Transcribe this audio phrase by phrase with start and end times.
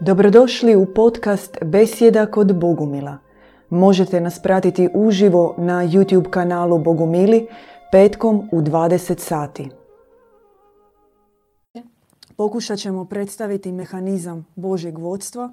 [0.00, 3.18] Dobrodošli u podcast Besjeda kod Bogumila.
[3.70, 7.46] Možete nas pratiti uživo na YouTube kanalu Bogumili
[7.92, 9.70] petkom u 20 sati.
[12.36, 15.52] Pokušat ćemo predstaviti mehanizam Božeg vodstva,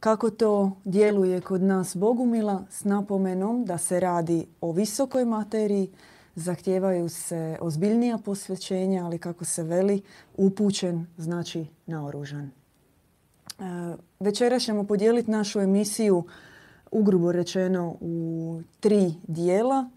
[0.00, 5.90] kako to djeluje kod nas Bogumila s napomenom da se radi o visokoj materiji,
[6.34, 10.02] zahtijevaju se ozbiljnija posvećenja, ali kako se veli,
[10.36, 12.63] upućen znači naoružan.
[13.58, 16.24] E, večera ćemo podijeliti našu emisiju
[16.90, 19.90] ugrubo rečeno u tri dijela.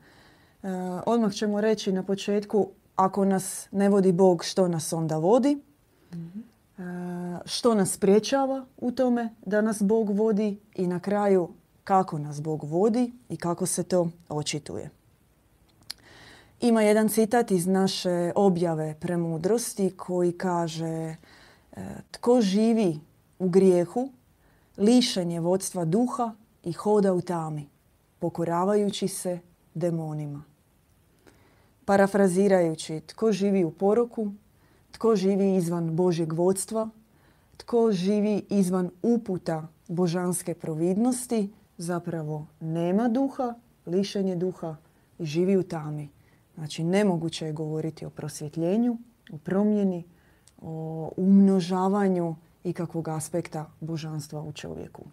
[0.64, 0.68] E,
[1.06, 5.58] odmah ćemo reći na početku ako nas ne vodi Bog, što nas onda vodi?
[6.12, 6.82] E,
[7.46, 11.50] što nas spriječava u tome da nas Bog vodi i na kraju
[11.84, 14.90] kako nas Bog vodi i kako se to očituje.
[16.62, 21.16] Ima jedan citat iz naše objave premudrosti koji kaže
[22.12, 23.00] tko živi
[23.40, 24.09] u grijehu,
[24.77, 27.70] lišen je vodstva duha i hoda u tami,
[28.20, 29.40] pokoravajući se
[29.74, 30.43] demonima.
[31.85, 34.32] Parafrazirajući, tko živi u poroku,
[34.91, 36.90] tko živi izvan Božjeg vodstva,
[37.58, 43.54] tko živi izvan uputa božanske providnosti, zapravo nema duha,
[43.85, 44.76] lišen je duha
[45.20, 46.10] i živi u tami.
[46.55, 48.98] Znači, nemoguće je govoriti o prosvjetljenju,
[49.34, 50.04] o promjeni,
[50.62, 55.04] o umnožavanju ikakvog aspekta božanstva u čovjeku.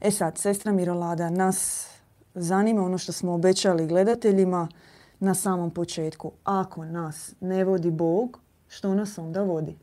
[0.00, 1.88] E sad, sestra Mirolada, nas
[2.34, 4.68] zanima ono što smo obećali gledateljima
[5.18, 6.32] na samom početku.
[6.44, 8.38] Ako nas ne vodi Bog,
[8.68, 9.76] što nas onda vodi?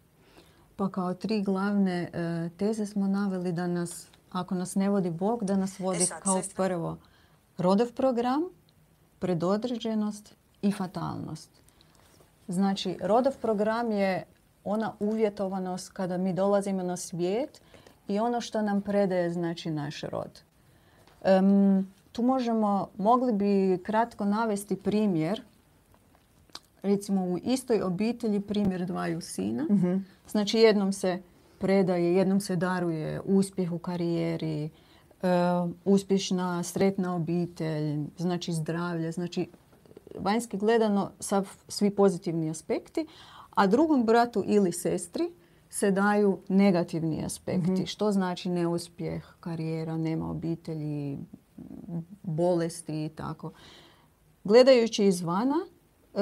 [0.75, 5.44] Pa kao tri glavne e, teze smo naveli da nas, ako nas ne vodi Bog,
[5.44, 6.97] da nas vodi e kao prvo
[7.58, 8.44] rodov program,
[9.19, 11.49] predodređenost i fatalnost.
[12.47, 14.23] Znači, rodov program je
[14.67, 17.61] ona uvjetovanost kada mi dolazimo na svijet
[18.07, 20.41] i ono što nam predaje znači naš rod.
[22.11, 25.42] tu možemo, mogli bi kratko navesti primjer,
[26.81, 29.64] recimo u istoj obitelji primjer dvaju sina.
[29.71, 29.95] Mhm.
[30.27, 31.21] Znači jednom se
[31.59, 34.69] predaje, jednom se daruje uspjeh u karijeri,
[35.86, 39.47] uspješna, sretna obitelj, znači zdravlje, znači
[40.19, 43.08] vanjski gledano sav, svi pozitivni aspekti,
[43.57, 45.31] a drugom bratu ili sestri
[45.69, 47.71] se daju negativni aspekti.
[47.71, 47.83] Mhm.
[47.85, 51.17] Što znači neuspjeh, karijera, nema obitelji,
[52.23, 53.51] bolesti i tako.
[54.43, 55.55] Gledajući izvana,
[56.13, 56.19] e,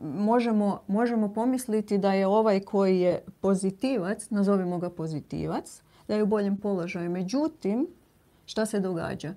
[0.00, 6.26] možemo, možemo pomisliti da je ovaj koji je pozitivac, nazovimo ga pozitivac, da je u
[6.26, 7.10] boljem položaju.
[7.10, 7.86] Međutim,
[8.44, 9.34] šta se događa?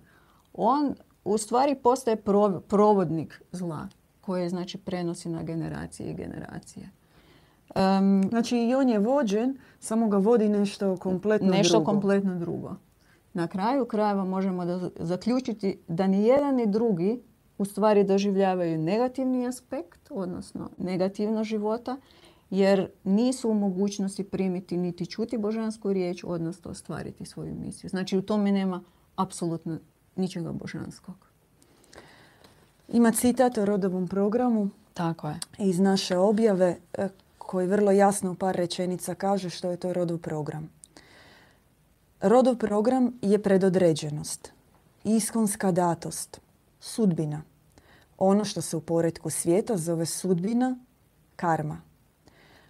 [0.54, 2.24] On u stvari postaje
[2.68, 3.88] provodnik zla
[4.22, 6.99] koje znači prenosi na generacije i generacije.
[7.76, 11.92] Um, znači i on je vođen, samo ga vodi nešto kompletno nešto drugo.
[11.92, 12.76] kompletno drugo.
[13.34, 17.22] Na kraju krajeva možemo da zaključiti da ni jedan ni drugi
[17.58, 21.98] u stvari doživljavaju negativni aspekt, odnosno negativno života,
[22.50, 27.90] jer nisu u mogućnosti primiti niti čuti božansku riječ, odnosno ostvariti svoju misiju.
[27.90, 28.84] Znači u tome nema
[29.16, 29.78] apsolutno
[30.16, 31.16] ničega božanskog.
[32.88, 34.70] Ima citat o rodovom programu.
[34.94, 35.40] Tako je.
[35.58, 37.10] Iz naše objave e,
[37.50, 40.70] koji vrlo jasno u par rečenica kaže što je to rodov program.
[42.22, 44.52] Rodov program je predodređenost,
[45.04, 46.42] iskonska datost,
[46.80, 47.42] sudbina.
[48.18, 50.78] Ono što se u poredku svijeta zove sudbina,
[51.36, 51.82] karma.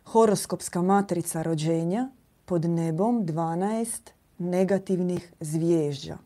[0.05, 2.09] Horoskopska matrica rođenja
[2.45, 6.17] pod nebom 12 negativnih zvježđa.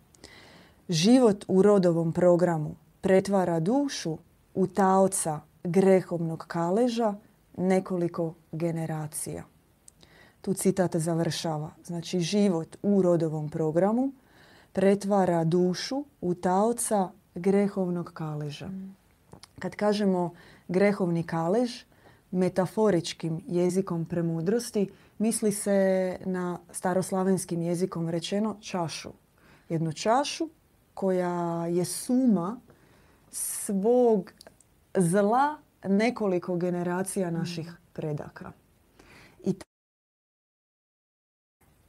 [0.90, 4.18] Život u rodovom programu pretvara dušu
[4.54, 7.16] u taoca grehovnog kaleža
[7.58, 9.44] nekoliko generacija.
[10.42, 11.72] Tu citat završava.
[11.86, 14.12] Znači, život u rodovom programu
[14.74, 18.70] pretvara dušu u taoca grehovnog kaleža.
[19.60, 20.34] Kad kažemo
[20.68, 21.72] grehovni kalež,
[22.32, 29.10] metaforičkim jezikom premudrosti, misli se na staroslavenskim jezikom rečeno čašu.
[29.70, 30.50] Jednu čašu
[30.94, 32.60] koja je suma
[33.32, 34.32] svog
[34.98, 35.58] zla
[35.88, 37.76] nekoliko generacija naših mm.
[37.94, 38.52] predaka.
[39.44, 39.54] I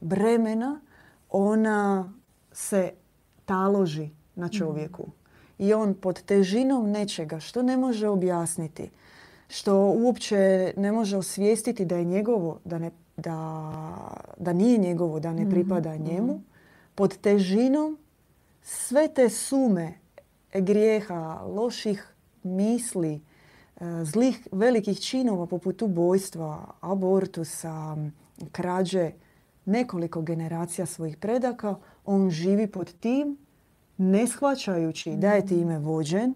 [0.01, 0.81] bremena,
[1.31, 2.13] ona
[2.53, 2.93] se
[3.45, 4.51] taloži na mm.
[4.51, 5.07] čovjeku.
[5.59, 8.91] I on pod težinom nečega što ne može objasniti,
[9.49, 13.73] što uopće ne može osvijestiti da je njegovo, da, ne, da,
[14.39, 15.51] da nije njegovo, da ne mm-hmm.
[15.51, 16.45] pripada njemu, mm-hmm.
[16.95, 17.99] pod težinom
[18.63, 19.95] sve te sume
[20.53, 23.21] grijeha, loših misli,
[24.03, 27.97] zlih velikih činova poput ubojstva, abortusa,
[28.53, 29.13] krađe
[29.65, 33.39] nekoliko generacija svojih predaka, on živi pod tim,
[33.97, 36.35] ne shvaćajući da je time vođen,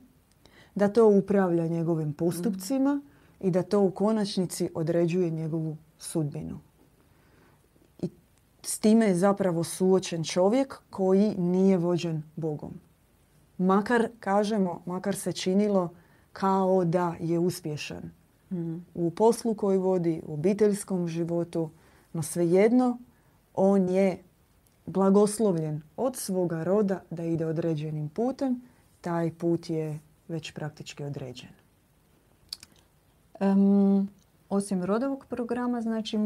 [0.75, 3.01] da to upravlja njegovim postupcima
[3.41, 6.59] i da to u konačnici određuje njegovu sudbinu.
[8.03, 8.09] I
[8.63, 12.81] s time je zapravo suočen čovjek koji nije vođen Bogom.
[13.59, 15.91] Makar, kažemo, makar se činilo
[16.41, 18.11] kao da je uspješan
[18.95, 21.71] u poslu koji vodi, u obiteljskom životu,
[22.13, 22.99] no svejedno
[23.55, 24.19] on je
[24.87, 28.61] blagoslovljen od svoga roda da ide određenim putem.
[29.01, 29.99] Taj put je
[30.29, 31.51] već praktički određen.
[34.49, 36.19] osim rodovog programa, znači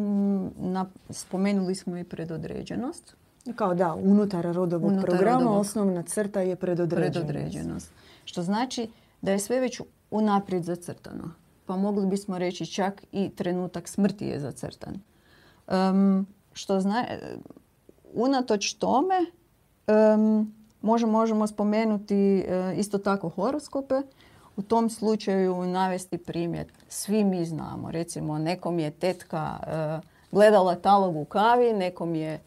[1.11, 3.17] spomenuli smo i predodređenost.
[3.56, 7.12] Kao da, unutar rodovog programa osnovna crta je predodređenost.
[7.12, 7.91] predodređenost.
[8.25, 8.88] Što znači
[9.23, 9.81] da je sve već
[10.12, 11.31] unaprijed zacrtano.
[11.67, 15.00] Pa mogli bismo reći čak i trenutak smrti je zacrtan.
[16.53, 17.05] što zna,
[18.14, 19.26] unatoč tome
[20.82, 23.94] možemo, možemo spomenuti e, isto tako horoskope.
[24.56, 26.67] U tom slučaju navesti primjer.
[26.88, 27.91] Svi mi znamo.
[27.91, 30.00] Recimo, nekom je tetka e,
[30.32, 32.41] gledala talog u kavi, nekom je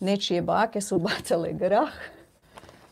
[0.00, 1.92] nečije bake su bacale grah.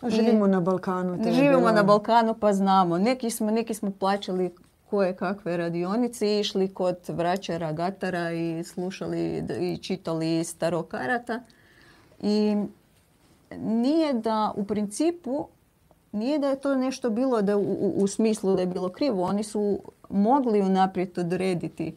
[0.09, 1.19] Živimo na Balkanu.
[1.33, 2.99] Živimo na Balkanu pa znamo.
[2.99, 4.51] Neki smo, neki smo plaćali
[4.91, 11.41] koje kakve radionice i išli kod vraćara Gatara i slušali i čitali starokarata.
[12.21, 12.57] I
[13.57, 15.49] nije da u principu
[16.13, 19.23] nije da je to nešto bilo da u, u, smislu da je bilo krivo.
[19.23, 19.79] Oni su
[20.11, 21.95] mogli unaprijed odrediti.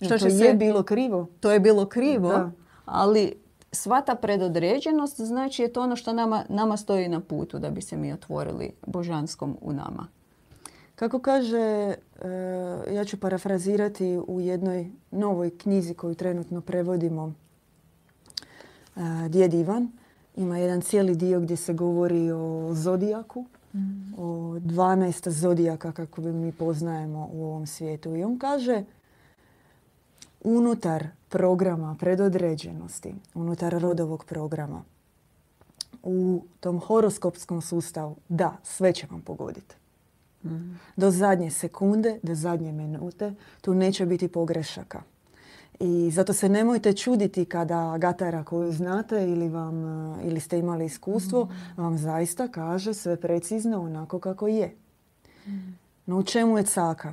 [0.00, 1.26] Što to je bilo krivo.
[1.40, 2.50] To je bilo krivo,
[2.84, 3.41] ali
[3.72, 7.82] sva ta predodređenost znači je to ono što nama, nama stoji na putu da bi
[7.82, 10.06] se mi otvorili božanskom u nama.
[10.94, 11.96] Kako kaže, e,
[12.94, 17.32] ja ću parafrazirati u jednoj novoj knjizi koju trenutno prevodimo
[18.96, 19.92] e, Djed Ivan.
[20.36, 24.14] Ima jedan cijeli dio gdje se govori o zodijaku, mm.
[24.18, 24.24] o
[24.58, 28.16] 12 zodijaka kako bi mi poznajemo u ovom svijetu.
[28.16, 28.84] I on kaže
[30.44, 34.82] unutar programa predodređenosti, unutar rodovog programa,
[36.02, 39.74] u tom horoskopskom sustavu, da, sve će vam pogoditi.
[40.44, 40.78] Mm.
[40.96, 45.02] Do zadnje sekunde, do zadnje minute, tu neće biti pogrešaka.
[45.80, 49.74] I zato se nemojte čuditi kada gatara koju znate ili, vam,
[50.24, 51.82] ili ste imali iskustvo, mm.
[51.82, 54.76] vam zaista kaže sve precizno onako kako je.
[55.46, 55.78] Mm.
[56.06, 57.12] No u čemu je caka?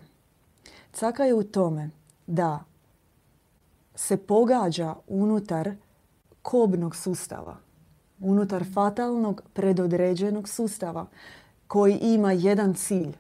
[0.94, 1.90] Caka je u tome
[2.28, 2.69] da
[4.00, 5.72] se pogađa unutar
[6.42, 7.58] kobnog sustava,
[8.20, 11.06] unutar fatalnog predodređenog sustava
[11.68, 13.14] koji ima jedan cilj.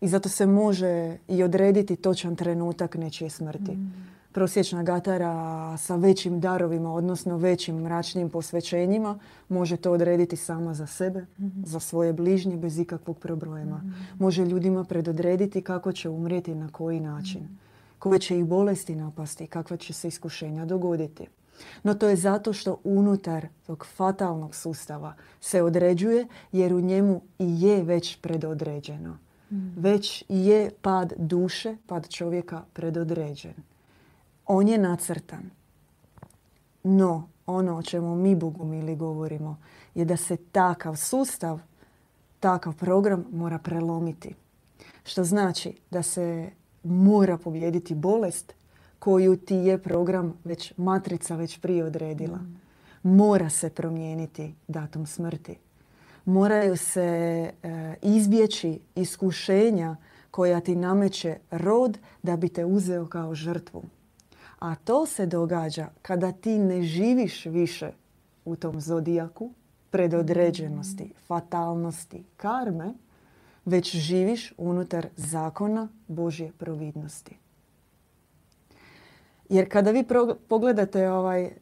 [0.00, 3.72] I zato se može i odrediti točan trenutak nečije smrti.
[3.72, 3.92] Mm.
[4.32, 9.18] Prosječna gatara sa većim darovima, odnosno većim mračnim posvećenjima,
[9.48, 13.76] može to odrediti sama za sebe, mm za svoje bližnje, bez ikakvog problema.
[13.76, 13.94] Mm.
[14.18, 17.42] Može ljudima predodrediti kako će umrijeti, na koji način.
[17.42, 17.63] Mm
[18.04, 21.26] koje će ih bolesti napasti, kakva će se iskušenja dogoditi.
[21.82, 27.62] No to je zato što unutar tog fatalnog sustava se određuje jer u njemu i
[27.62, 29.18] je već predodređeno.
[29.50, 29.56] Mm.
[29.76, 33.54] Već je pad duše, pad čovjeka predodređen.
[34.46, 35.50] On je nacrtan.
[36.82, 39.58] No, ono o čemu mi Bogumili govorimo
[39.94, 41.60] je da se takav sustav,
[42.40, 44.34] takav program mora prelomiti.
[45.04, 46.50] Što znači da se
[46.84, 48.54] mora pobijediti bolest
[48.98, 52.38] koju ti je program već matrica već prije odredila.
[52.38, 52.60] Mm.
[53.02, 55.56] Mora se promijeniti datum smrti.
[56.24, 59.96] Moraju se e, izbjeći iskušenja
[60.30, 63.82] koja ti nameće rod da bi te uzeo kao žrtvu.
[64.58, 67.92] A to se događa kada ti ne živiš više
[68.44, 69.50] u tom zodijaku
[69.90, 72.94] predodređenosti, fatalnosti, karme,
[73.64, 77.36] već živiš unutar zakona Božje providnosti.
[79.48, 80.04] Jer kada vi
[80.48, 81.52] pogledate ovaj e,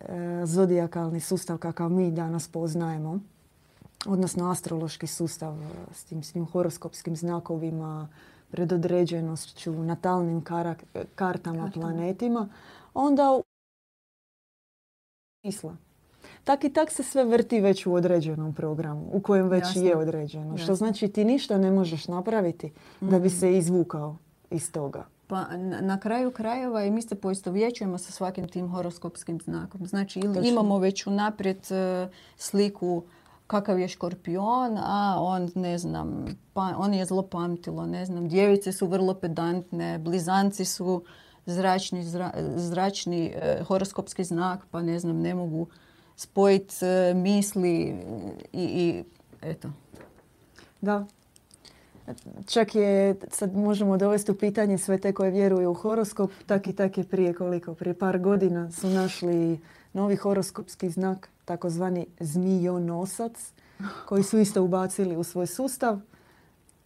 [0.45, 3.21] zodijakalni sustav kakav mi danas poznajemo,
[4.07, 8.09] odnosno astrološki sustav e, s tim svim horoskopskim znakovima,
[8.51, 10.45] predodređenošću, natalnim
[11.15, 12.49] kartama, planetima,
[12.95, 13.43] onda u
[16.45, 20.57] tak i tak se sve vrti već u određenom programu u kojem već je određeno.
[20.57, 23.37] Što znači ti ništa ne možeš napraviti da bi mhm.
[23.37, 24.17] se izvukao
[24.51, 25.05] iz toga.
[25.27, 25.47] Pa
[25.81, 29.87] na kraju krajeva i mi se poistovjećujemo sa svakim tim horoskopskim znakom.
[29.87, 33.03] Znači ili imamo već unaprijed e, sliku
[33.47, 38.73] kakav je škorpion, a on ne znam, pa, on je zlo pamtilo, ne znam, djevice
[38.73, 41.05] su vrlo pedantne, blizanci su
[41.47, 42.05] zračni,
[42.57, 45.67] zračni e, horoskopski znak, pa ne znam, ne mogu
[46.23, 47.97] spojiti e, misli
[48.53, 49.05] i, i
[49.43, 49.71] eto.
[50.81, 51.07] Da.
[52.47, 56.73] Čak je, sad možemo dovesti u pitanje sve te koje vjeruju u horoskop, tak i
[56.73, 59.61] tak je prije koliko, prije par godina su našli
[59.93, 63.53] novi horoskopski znak, takozvani zmijonosac,
[64.07, 66.01] koji su isto ubacili u svoj sustav.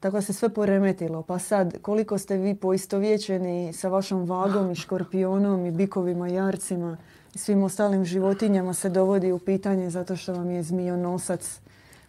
[0.01, 1.23] Tako se sve poremetilo.
[1.23, 7.26] Pa sad, koliko ste vi poistovjećeni sa vašom vagom i škorpionom i bikovima, jarcima i
[7.37, 11.61] svim ostalim životinjama se dovodi u pitanje zato što vam je zmijonosac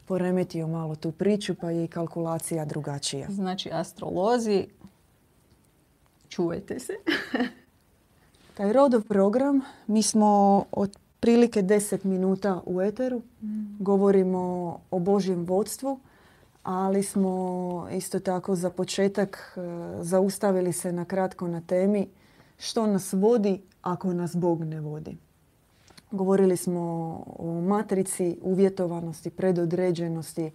[0.06, 3.28] poremetio malo tu priču pa je i kalkulacija drugačija.
[3.30, 4.68] Znači, astrolozi,
[6.30, 6.94] čuvajte se.
[8.58, 13.84] Taj rodov program, mi smo od prilike 10 minuta u eteru, mm.
[13.84, 14.40] govorimo
[14.92, 16.00] o Božjem vodstvu,
[16.64, 19.60] ali smo isto tako za početak e,
[20.02, 22.08] zaustavili se na kratko na temi
[22.58, 25.18] što nas vodi ako nas Bog ne vodi.
[26.12, 26.82] Govorili smo
[27.40, 30.52] o matrici uvjetovanosti, predodređenosti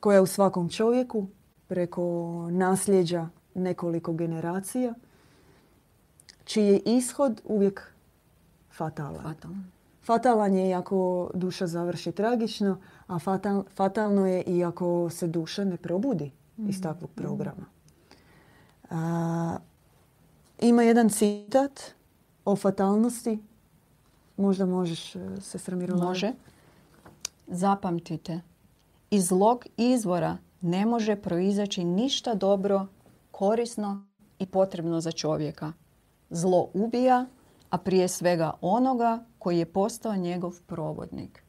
[0.00, 1.26] koja je u svakom čovjeku
[1.68, 2.02] preko
[2.50, 4.94] nasljeđa nekoliko generacija,
[6.44, 7.92] čiji je ishod uvijek
[8.76, 9.34] fatalan.
[10.02, 13.18] Fatalan je i ako duša završi tragično, a
[13.74, 16.82] fatalno je i ako se duša ne probudi iz mhm.
[16.82, 17.66] takvog programa.
[20.60, 21.95] ima jedan citat
[22.46, 23.38] o fatalnosti.
[24.36, 26.02] Možda možeš se sramirati.
[26.02, 26.32] Može.
[27.46, 28.40] Zapamtite.
[29.10, 32.86] Iz zlog izvora ne može proizaći ništa dobro,
[33.30, 34.06] korisno
[34.38, 35.72] i potrebno za čovjeka.
[36.30, 37.26] Zlo ubija,
[37.70, 41.42] a prije svega onoga koji je postao njegov provodnik.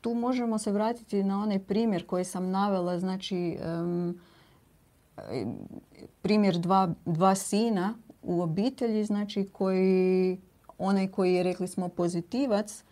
[0.00, 3.58] Tu možemo se vratiti na onaj primjer koji sam navela, znači
[6.22, 10.40] primjer dva, dva sina u obitelji, znači koji,
[10.78, 12.84] onaj koji je, rekli smo, pozitivac,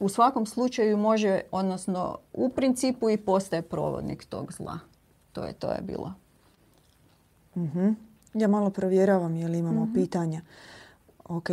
[0.00, 4.78] u, svakom slučaju može, odnosno u principu i postaje provodnik tog zla.
[5.32, 6.14] To je, to je bilo.
[7.54, 7.92] uh
[8.34, 10.40] Ja malo provjeravam je li imamo uh pitanja.
[11.24, 11.48] Ok,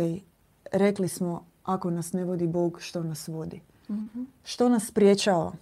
[0.72, 3.60] rekli smo ako nas ne vodi Bog, što nas vodi?
[3.90, 4.22] Mhm.
[4.44, 5.52] Što nas spriječava,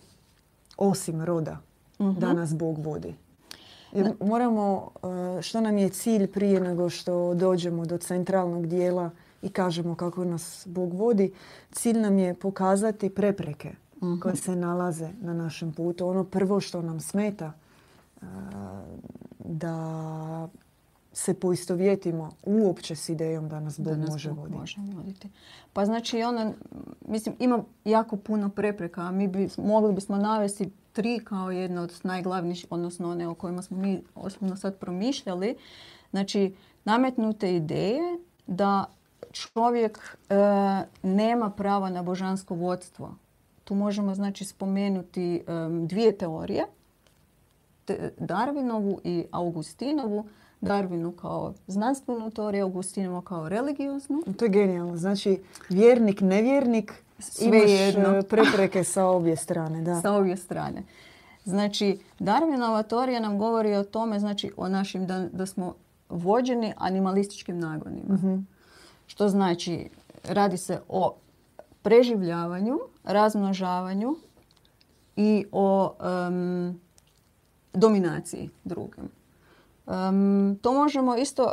[0.77, 1.59] osim roda,
[1.99, 2.37] da mhm.
[2.37, 3.15] nas Bog vodi?
[3.93, 4.91] Jer moramo,
[5.39, 9.11] e, što nam je cilj prije nego što dođemo do centralnog dijela
[9.43, 11.33] i kažemo kako nas Bog vodi,
[11.73, 14.19] cilj nam je pokazati prepreke mhm.
[14.21, 16.09] koje se nalaze na našem putu.
[16.09, 17.53] Ono prvo što nam smeta
[18.23, 18.25] e,
[19.39, 20.49] da
[21.13, 24.59] se poistovjetimo uopće s idejom da nas Bog može voditi.
[24.59, 25.29] Može voditi.
[25.73, 26.53] Pa znači ona,
[27.09, 32.67] mislim, ima jako puno prepreka, mi bi, mogli bismo navesti tri kao jedna od najglavnijih,
[32.71, 35.57] odnosno one o kojima smo mi osobno sad promišljali.
[36.11, 36.55] Znači,
[36.85, 38.01] nametnute ideje
[38.47, 38.85] da
[39.33, 40.35] čovjek e,
[41.03, 43.15] nema prava na božansko vodstvo.
[43.65, 45.43] Tu možemo znači spomenuti
[45.87, 46.67] dvije teorije,
[48.19, 50.27] Darwinovu i Augustinovu
[50.63, 54.23] Darwinu kao znanstvenu teoriju, Augustinovo kao religioznu.
[54.37, 54.97] To je genijalno.
[54.97, 58.23] Znači, vjernik, nevjernik, Sve imaš jedno.
[58.31, 59.83] Prepreke sa obje strane.
[59.83, 60.01] Da.
[60.01, 60.83] Sa obje strane.
[61.45, 65.75] Znači, Darwinova teorija nam govori o tome, znači, o našim, da, da smo
[66.09, 68.15] vođeni animalističkim nagonima.
[68.15, 68.37] Mhm.
[69.07, 69.89] Što znači,
[70.25, 71.15] radi se o
[71.83, 74.17] preživljavanju, razmnožavanju
[75.17, 75.95] i o
[77.73, 79.22] dominaciji drugim.
[79.87, 81.53] Um, to možemo isto,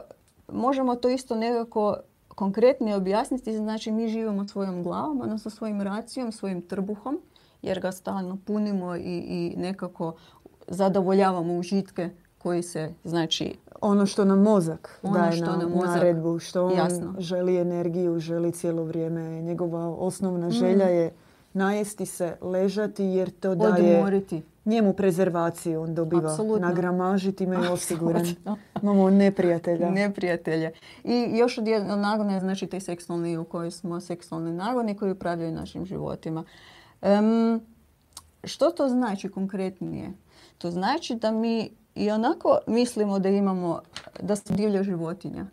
[0.52, 3.58] možemo to isto nekako konkretnije objasniti.
[3.58, 7.20] Znači mi živimo svojom glavom, odnosno svojim racijom, svojim trbuhom,
[7.62, 10.14] jer ga stalno punimo i, i nekako
[10.68, 13.56] zadovoljavamo užitke koji se, znači...
[13.82, 17.16] Ono što nam mozak ono daje što na nam mozak, naredbu, što on jasno.
[17.18, 19.42] želi energiju, želi cijelo vrijeme.
[19.42, 20.52] Njegova osnovna mm.
[20.52, 21.14] želja je
[21.54, 24.04] najesti se, ležati jer to daje...
[24.70, 26.68] Njemu prezervaciju on dobiva Absolutno.
[26.68, 28.26] na gramaži, time je osiguran.
[28.82, 29.90] Imamo neprijatelja.
[29.90, 30.72] Neprijatelje.
[31.04, 35.52] I još od jednog nagona znači taj seksualni u kojoj smo seksualni nagoni koji upravljaju
[35.52, 36.44] našim životima.
[38.44, 40.12] što to znači konkretnije?
[40.58, 43.82] To znači da mi i onako mislimo da imamo,
[44.22, 45.46] da smo divlja životinja.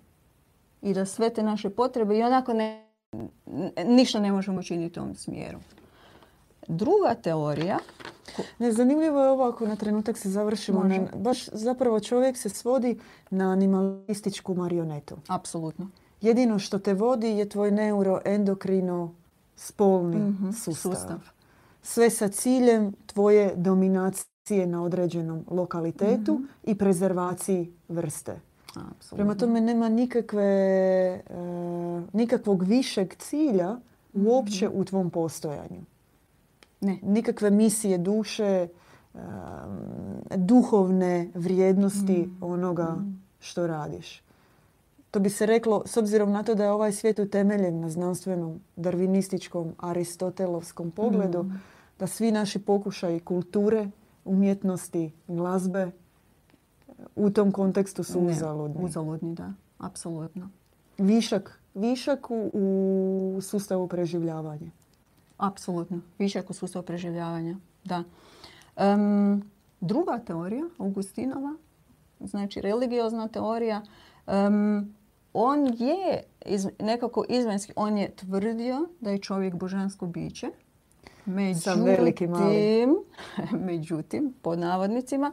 [0.83, 2.87] I da sve te naše potrebe i onako ne,
[3.85, 5.59] ništa ne možemo činiti u tom smjeru.
[6.69, 7.79] Druga teorija...
[8.59, 10.85] Ne, zanimljivo je ovo ako na trenutak se završimo.
[11.15, 12.99] baš zapravo čovjek se svodi
[13.31, 15.17] na animalističku marionetu.
[15.29, 15.89] Apsolutno.
[16.21, 19.15] Jedino što te vodi je tvoj neuroendokrino
[19.57, 21.19] spolni mm sustav.
[21.83, 26.45] Sve sa ciljem tvoje dominacije na određenom lokalitetu mhm.
[26.65, 28.41] i prezervaciji vrste.
[29.11, 31.23] Prema tome nema nikakve, e,
[32.13, 33.77] nikakvog višeg cilja
[34.15, 35.85] uopće u tvom postojanju.
[36.81, 36.99] Ne.
[37.03, 38.69] Nikakve misije duše,
[39.15, 39.19] e,
[40.37, 42.97] duhovne vrijednosti onoga
[43.39, 44.23] što radiš.
[45.11, 48.61] To bi se reklo, s obzirom na to da je ovaj svijet utemeljen na znanstvenom,
[48.77, 51.51] darvinističkom, aristotelovskom pogledu,
[51.99, 53.89] da svi naši pokušaji kulture,
[54.25, 55.91] umjetnosti, glazbe
[57.17, 58.85] u tom kontekstu su uzaludni.
[58.85, 59.53] Uzaludni, da.
[59.79, 60.49] Apsolutno.
[60.99, 64.71] Višak, višak u, u sustavu preživljavanja.
[65.39, 66.01] Apsolutno.
[66.19, 68.05] Višak u sustavu preživljavanja, da.
[68.77, 69.51] Um,
[69.81, 71.55] druga teorija, Augustinova,
[72.21, 73.83] znači religiozna teorija,
[74.27, 74.95] um,
[75.33, 80.51] on je iz, nekako izvanjski, on je tvrdio da je čovjek božansko biće.
[81.25, 82.97] Međutim,
[83.69, 85.33] međutim, pod navodnicima,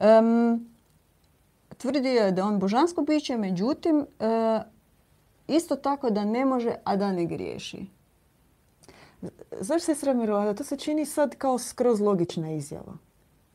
[0.00, 0.68] um,
[1.76, 4.06] tvrdio je da on božansko biće, međutim, uh,
[5.48, 7.86] isto tako da ne može, a da ne griješi.
[9.60, 10.54] Zašto se sramirala?
[10.54, 12.96] To se čini sad kao skroz logična izjava.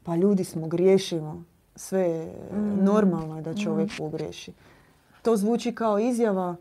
[0.03, 1.43] Pa ljudi smo, griješimo.
[1.75, 2.83] Sve je mm.
[2.83, 3.97] normalno je da čovjek mm.
[3.97, 4.53] pogriješi.
[5.21, 6.55] To zvuči kao izjava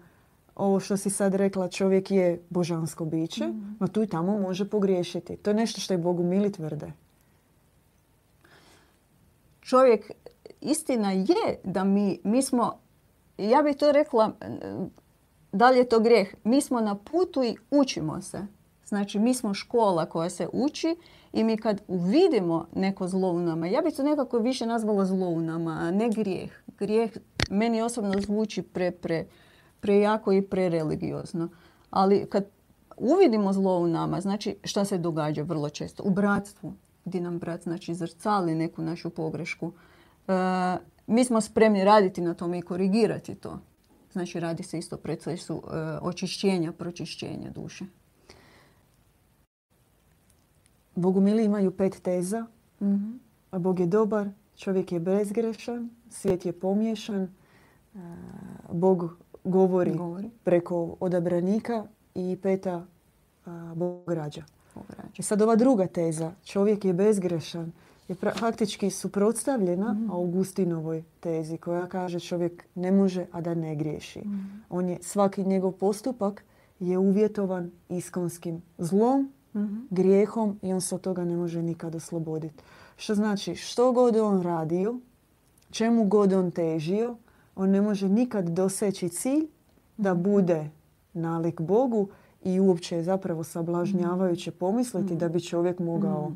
[0.54, 3.76] ovo što si sad rekla, čovjek je božansko biće, mm.
[3.80, 5.36] no tu i tamo može pogriješiti.
[5.36, 6.92] To je nešto što je Bogu mili tvrde.
[9.60, 10.10] Čovjek,
[10.60, 12.78] istina je da mi, mi smo,
[13.38, 14.32] ja bih to rekla,
[15.52, 16.34] da li je to grijeh?
[16.44, 18.46] Mi smo na putu i učimo se.
[18.88, 20.96] Znači, mi smo škola koja se uči
[21.32, 25.28] i mi kad uvidimo neko zlo u nama, ja bih to nekako više nazvala zlo
[25.28, 26.52] u nama, a ne grijeh.
[26.78, 27.10] Grijeh
[27.50, 29.26] meni osobno zvuči pre, pre,
[29.80, 31.48] prejako i prereligiozno.
[31.90, 32.44] Ali kad
[32.96, 36.02] uvidimo zlo u nama, znači šta se događa vrlo često?
[36.06, 36.72] U bratstvu,
[37.04, 39.72] gdje nam brat znači zrcali neku našu pogrešku.
[40.28, 40.32] E,
[41.06, 43.58] mi smo spremni raditi na tome i korigirati to.
[44.12, 47.84] Znači radi se isto procesu e, očišćenja, pročišćenja duše.
[50.98, 52.46] Bogumili imaju pet teza.
[52.80, 53.18] mm
[53.50, 57.28] A Bog je dobar, čovjek je bezgrešan, svijet je pomiješan,
[58.72, 60.30] Bog govori, govori.
[60.44, 62.86] preko odabranika i peta
[63.74, 64.44] Bog rađa.
[65.18, 67.72] I e sad ova druga teza, čovjek je bezgrešan,
[68.08, 70.10] je faktički suprotstavljena mm.
[70.10, 74.18] Augustinovoj tezi koja kaže čovjek ne može, a da ne griješi.
[74.18, 74.38] Mhm.
[74.68, 76.44] On je, svaki njegov postupak
[76.80, 82.62] je uvjetovan iskonskim zlom, mm grijehom i on se od toga ne može nikad osloboditi.
[82.96, 84.98] Što znači, što god on radio,
[85.70, 87.16] čemu god on težio,
[87.56, 89.46] on ne može nikad doseći cilj
[89.96, 90.22] da mhm.
[90.22, 90.70] bude
[91.12, 92.08] nalik Bogu
[92.44, 96.32] i uopće je zapravo sablažnjavajuće pomisliti da bi čovjek mogao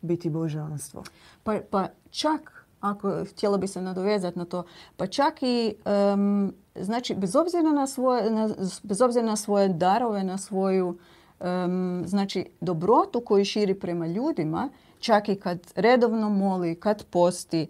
[0.00, 1.02] biti božanstvo.
[1.42, 4.64] Pa, pa čak, ako htjela bi se nadovezati na to,
[4.96, 5.74] pa čak i,
[6.14, 8.48] um, znači, bez obzira na svoje, na,
[8.82, 10.98] bez obzira na svoje darove, na svoju,
[11.40, 14.68] um, znači, dobrotu koju širi prema ljudima,
[14.98, 17.66] čak i kad redovno moli, kad posti,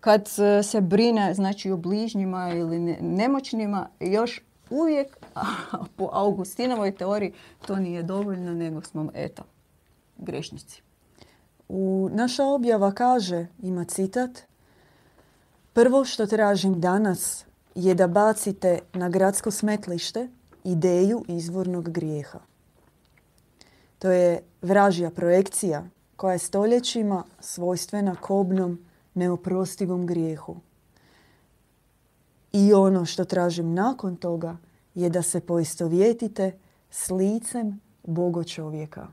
[0.00, 0.28] kad
[0.62, 5.16] se brine znači o bližnjima ili nemoćnima, još uvijek
[5.96, 7.32] po Augustinovoj teoriji
[7.66, 9.42] to nije dovoljno, nego smo, eto,
[10.16, 10.82] grešnici.
[11.68, 14.30] U naša objava kaže, ima citat,
[15.72, 20.28] prvo što tražim danas je da bacite na gradsko smetlište
[20.64, 22.38] ideju izvornog grijeha.
[23.98, 25.84] To je vražja projekcija
[26.16, 28.78] koja je stoljećima svojstvena kobnom
[29.14, 30.56] neoprostivom grijehu.
[32.52, 34.56] I ono što tražim nakon toga
[34.94, 36.58] je da se poistovjetite
[36.90, 39.06] s licem Bogo čovjeka.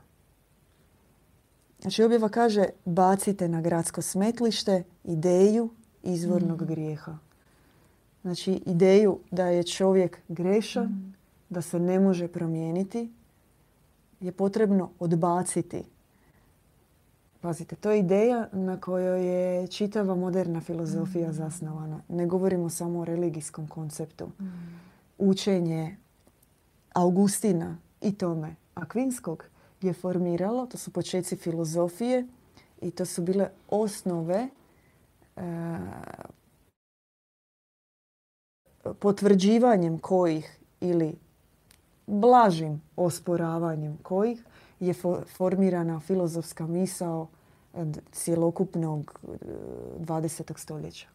[1.80, 5.70] Znači objava kaže bacite na gradsko smetlište ideju
[6.02, 6.66] izvornog mm.
[6.66, 7.18] grijeha.
[8.22, 11.14] Znači ideju da je čovjek grešan, mm.
[11.48, 13.12] da se ne može promijeniti,
[14.20, 15.82] je potrebno odbaciti.
[17.40, 21.32] Pazite, to je ideja na kojoj je čitava moderna filozofija mm.
[21.32, 22.00] zasnovana.
[22.08, 24.26] Ne govorimo samo o religijskom konceptu.
[24.26, 24.44] Mm.
[25.18, 25.96] Učenje
[26.92, 29.44] Augustina i tome Akvinskog
[29.82, 32.26] je formiralo, to su počeci filozofije
[32.82, 34.48] i to su bile osnove
[35.36, 35.42] e,
[38.98, 41.14] potvrđivanjem kojih ili
[42.06, 44.44] blažim osporavanjem kojih
[44.80, 44.94] je
[45.36, 47.28] formirana filozofska misao
[48.12, 49.20] cjelokupnog
[49.98, 50.50] 20.
[50.50, 51.08] E, stoljeća.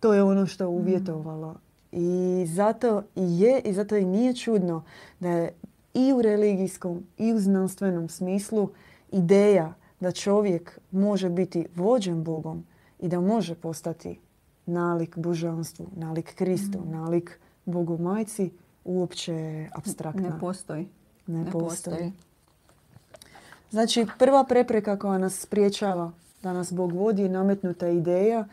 [0.00, 0.74] To je ono što je mm.
[0.74, 1.54] uvjetovalo.
[1.92, 4.84] I zato i je i zato i nije čudno
[5.20, 5.52] da je
[5.94, 8.70] i u religijskom i u znanstvenom smislu
[9.12, 12.64] ideja da čovjek može biti vođen Bogom
[12.98, 14.20] i da može postati
[14.66, 16.90] nalik božanstvu, nalik Kristu, mm.
[16.90, 18.50] nalik Bogu majci
[18.86, 20.28] uopće abstraktna.
[20.28, 20.88] Ne postoji.
[21.26, 22.12] Ne, postoji.
[23.70, 28.44] Znači, prva prepreka koja nas spriječava da nas Bog vodi je nametnuta ideja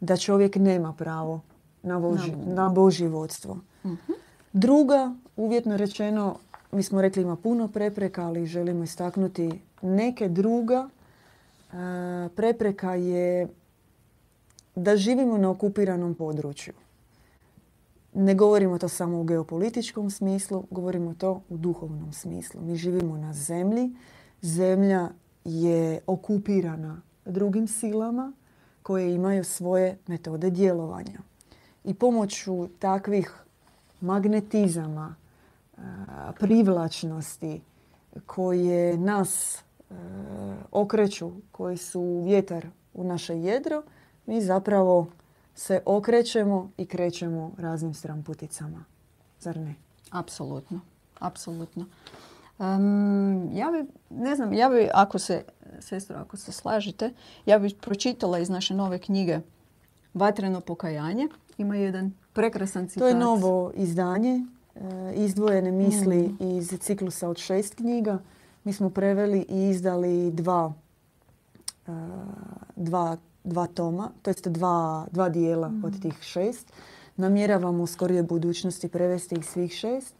[0.00, 1.40] da čovjek nema pravo
[1.82, 3.58] na, Boži, na Božje vodstvo.
[3.84, 4.12] Mhm.
[4.52, 6.36] Druga, uvjetno rečeno,
[6.72, 10.88] mi smo rekli ima puno prepreka, ali želimo istaknuti neke druga.
[10.88, 13.48] E, prepreka je
[14.74, 16.74] da živimo na okupiranom području.
[18.14, 22.60] Ne govorimo to samo u geopolitičkom smislu, govorimo to u duhovnom smislu.
[22.60, 23.96] Mi živimo na zemlji.
[24.42, 25.08] Zemlja
[25.44, 28.32] je okupirana drugim silama
[28.82, 31.20] koje imaju svoje metode djelovanja.
[31.84, 33.34] I pomoću takvih
[34.00, 35.14] magnetizama,
[36.38, 37.60] privlačnosti
[38.26, 39.62] koje nas
[40.72, 43.82] okreću, koji su vjetar u naše jedro,
[44.26, 45.06] mi zapravo
[45.58, 48.84] se okrećemo i krećemo raznim stramputicama.
[49.40, 49.74] Zar ne?
[50.10, 50.80] Apsolutno.
[51.18, 51.86] Apsolutno.
[53.52, 55.44] ja bi, ne znam, ja bi, ako se,
[55.80, 57.12] sestro, ako se slažete,
[57.46, 59.40] ja bih pročitala iz naše nove knjige
[60.14, 61.28] Vatreno pokajanje.
[61.58, 63.00] Ima jedan prekrasan citat.
[63.00, 64.44] To je novo izdanje,
[64.74, 66.36] e, izdvojene misli mm.
[66.40, 68.18] iz ciklusa od šest knjiga.
[68.64, 70.72] Mi smo preveli i izdali dva,
[71.86, 71.90] e,
[72.76, 76.00] dva dva toma, to jest dva, dva dijela od mhm.
[76.00, 76.72] tih šest.
[77.16, 80.14] Namjeravamo u skorijoj budućnosti prevesti ih svih šest.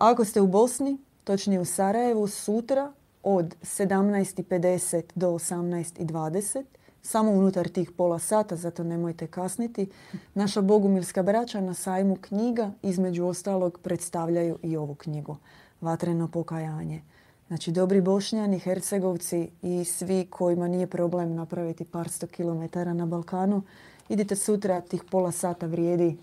[0.00, 6.64] ako ste u Bosni, točnije u Sarajevu, sutra od 17.50 do 18.20,
[7.02, 9.90] samo unutar tih pola sata, zato nemojte kasniti,
[10.34, 15.36] naša bogumilska braća na sajmu knjiga između ostalog predstavljaju i ovu knjigu.
[15.80, 17.02] Vatreno pokajanje.
[17.48, 23.62] Znači, dobri bošnjani, hercegovci i svi kojima nije problem napraviti par sto kilometara na Balkanu,
[24.08, 26.16] idite sutra, tih pola sata vrijedi.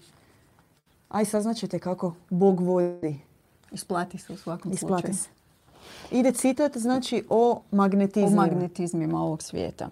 [1.09, 3.19] Aj saznaćete kako Bog vodi.
[3.71, 5.13] Isplati se u svakom Isplati slučaju.
[5.13, 5.29] Se.
[6.12, 8.31] Ide citat, znači, o magnetizmu.
[8.31, 9.89] O magnetizmima ovog svijeta.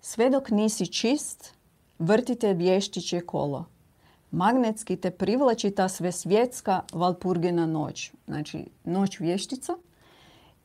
[0.00, 1.54] Sve dok nisi čist,
[1.98, 3.64] vrtite vještiće kolo
[4.36, 8.12] magnetski te privlači ta sve svjetska valpurgina noć.
[8.26, 9.76] Znači, noć vještica.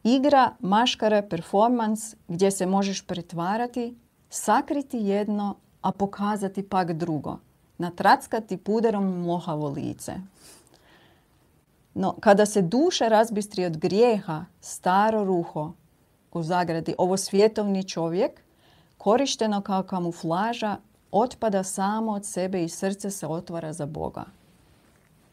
[0.03, 3.95] Igra, maškara, performans gdje se možeš pretvarati,
[4.29, 7.37] sakriti jedno, a pokazati pak drugo.
[7.77, 10.13] Natrackati puderom mohavo lice.
[11.93, 15.73] No, kada se duša razbistri od grijeha, staro ruho,
[16.31, 18.41] u zagradi, ovo svjetovni čovjek,
[18.97, 20.77] korišteno kao kamuflaža,
[21.11, 24.25] otpada samo od sebe i srce se otvara za Boga.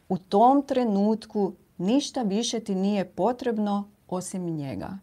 [0.09, 4.97] U tom trenutku ništa više ti nije potrebno osim njega.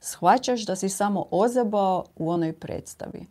[0.00, 3.26] Shvaćaš da si samo ozabao u onoj predstavi.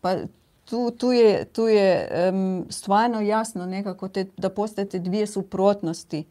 [0.00, 0.16] Pa
[0.64, 2.08] tu, tu je, tu je
[2.68, 6.24] stvarno jasno nekako te, da postajete dvije suprotnosti.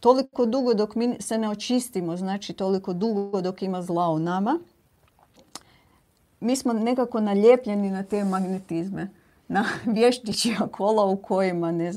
[0.00, 4.58] Toliko dugo dok mi se ne očistimo, znači toliko dugo dok ima zla u nama–
[6.42, 9.10] mi smo nekako naljepljeni na te magnetizme,
[9.48, 9.64] na
[9.96, 11.92] vještićija kola u kojima ne,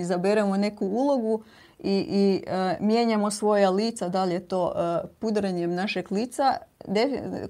[0.00, 1.42] izaberemo neku ulogu
[1.78, 6.56] i, i e, mijenjamo svoja lica, da li je to uh, pudranjem našeg lica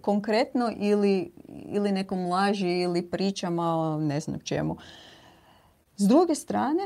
[0.01, 4.77] konkretno ili, ili nekom laži ili pričama o ne znam čemu.
[5.97, 6.83] S druge strane,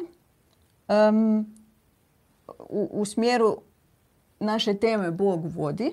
[2.68, 3.56] u, u smjeru
[4.40, 5.92] naše teme Bog vodi,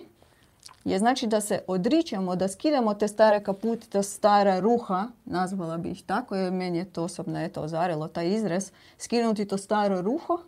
[0.88, 5.90] je znači da se odričemo, da skidamo te stare kapute, ta stara ruha, nazvala bi
[5.90, 10.40] ih tako, jer meni je to osobno eto ozarilo, taj izraz, skinuti to staro ruho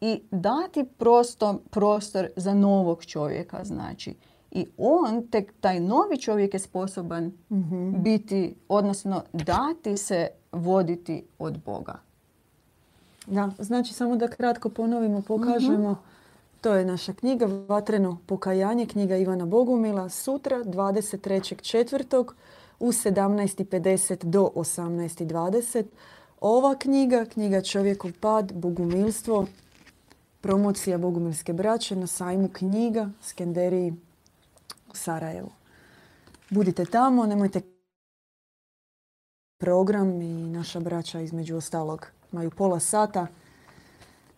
[0.00, 4.14] i dati prosto prostor za novog čovjeka, znači.
[4.50, 8.02] I on, tek taj novi čovjek je sposoban mhm.
[8.02, 11.98] biti, odnosno dati se voditi od Boga.
[13.26, 15.90] Da, znači samo da kratko ponovimo, pokažemo.
[15.90, 16.00] Mhm.
[16.60, 20.08] To je naša knjiga Vatreno pokajanje, knjiga Ivana Bogumila.
[20.08, 22.32] Sutra, 23.4.
[22.80, 25.84] u 17.50 do 18.20.
[26.40, 29.46] Ova knjiga, knjiga Čovjekov pad, Bogumilstvo,
[30.40, 33.94] promocija Bogumilske braće na sajmu knjiga Skenderiji
[34.92, 35.50] u Sarajevu.
[36.50, 37.60] Budite tamo, nemojte
[39.58, 43.26] program i naša braća između ostalog imaju pola sata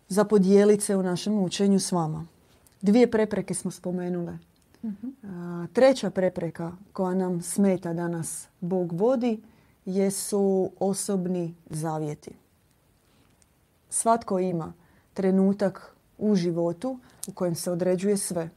[0.07, 2.27] za podijeliti se u našem učenju s vama.
[2.81, 4.37] Dvije prepreke smo spomenule.
[4.83, 5.07] Mhm.
[5.73, 9.41] treća prepreka koja nam smeta da nas Bog vodi
[9.85, 12.31] jesu osobni zavjeti.
[13.89, 14.73] Svatko ima
[15.13, 18.49] trenutak u životu u kojem se određuje sve.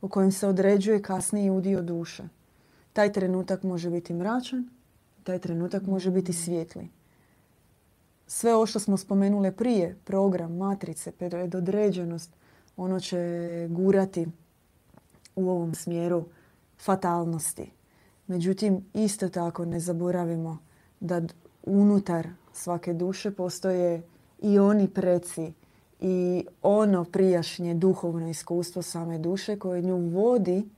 [0.00, 2.28] U kojem se određuje kasniji udio duše.
[2.92, 4.68] Taj trenutak može biti mračan,
[5.24, 6.88] taj trenutak može biti svijetli.
[8.32, 12.30] Sve ovo što smo spomenule prije, program, matrice, predodređenost,
[12.76, 13.18] ono će
[13.70, 14.26] gurati
[15.36, 16.24] u ovom smjeru
[16.78, 17.70] fatalnosti.
[18.26, 20.58] Međutim, isto tako ne zaboravimo
[21.00, 21.22] da
[21.62, 24.02] unutar svake duše postoje
[24.38, 25.52] i oni preci
[26.00, 30.68] i ono prijašnje duhovno iskustvo same duše koje nju vodi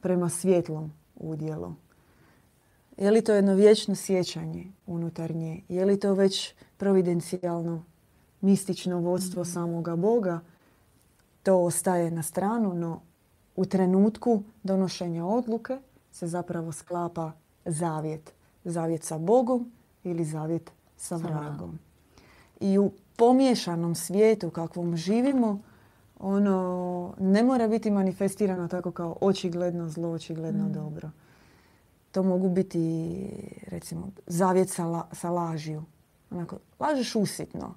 [0.00, 1.74] prema svjetlom udjelu.
[3.00, 5.62] Je li to jedno vječno sjećanje unutar nje?
[5.68, 7.84] Je li to već providencijalno,
[8.40, 9.50] mistično vodstvo mhm.
[9.50, 10.40] samoga Boga?
[11.42, 13.00] To ostaje na stranu, no
[13.56, 15.78] u trenutku donošenja odluke
[16.12, 17.32] se zapravo sklapa
[17.64, 18.32] zavjet.
[18.64, 19.72] Zavjet sa Bogom
[20.04, 21.78] ili zavjet sa vragom.
[22.60, 25.60] I u pomiješanom svijetu kakvom živimo,
[26.18, 30.72] ono ne mora biti manifestirano tako kao očigledno zlo, očigledno mm.
[30.72, 31.10] dobro.
[32.12, 32.80] To mogu biti,
[33.66, 35.84] recimo, zavjet sa, la, sa lažiju.
[36.30, 37.74] Onako, lažeš usitno.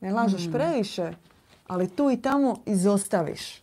[0.00, 0.52] Ne lažeš mm.
[0.52, 1.12] previše,
[1.66, 3.62] ali tu i tamo izostaviš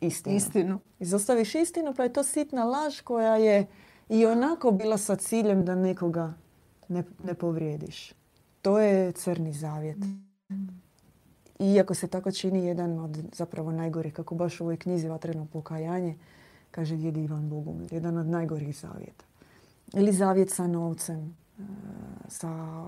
[0.00, 0.36] istinu.
[0.36, 0.78] istinu.
[0.98, 3.66] Izostaviš istinu, pa je to sitna laž koja je
[4.08, 6.34] i onako bila sa ciljem da nekoga
[6.88, 8.12] ne, ne povrijediš.
[8.62, 9.98] To je crni zavjet.
[11.58, 16.16] Iako se tako čini jedan od zapravo najgorih, kako baš u ovoj knjizi Vatreno pokajanje,
[16.70, 19.24] kaže djed Ivan Bogum, jedan od najgorih zavjeta.
[19.94, 21.62] Ili zavjet sa novcem, e,
[22.28, 22.84] sa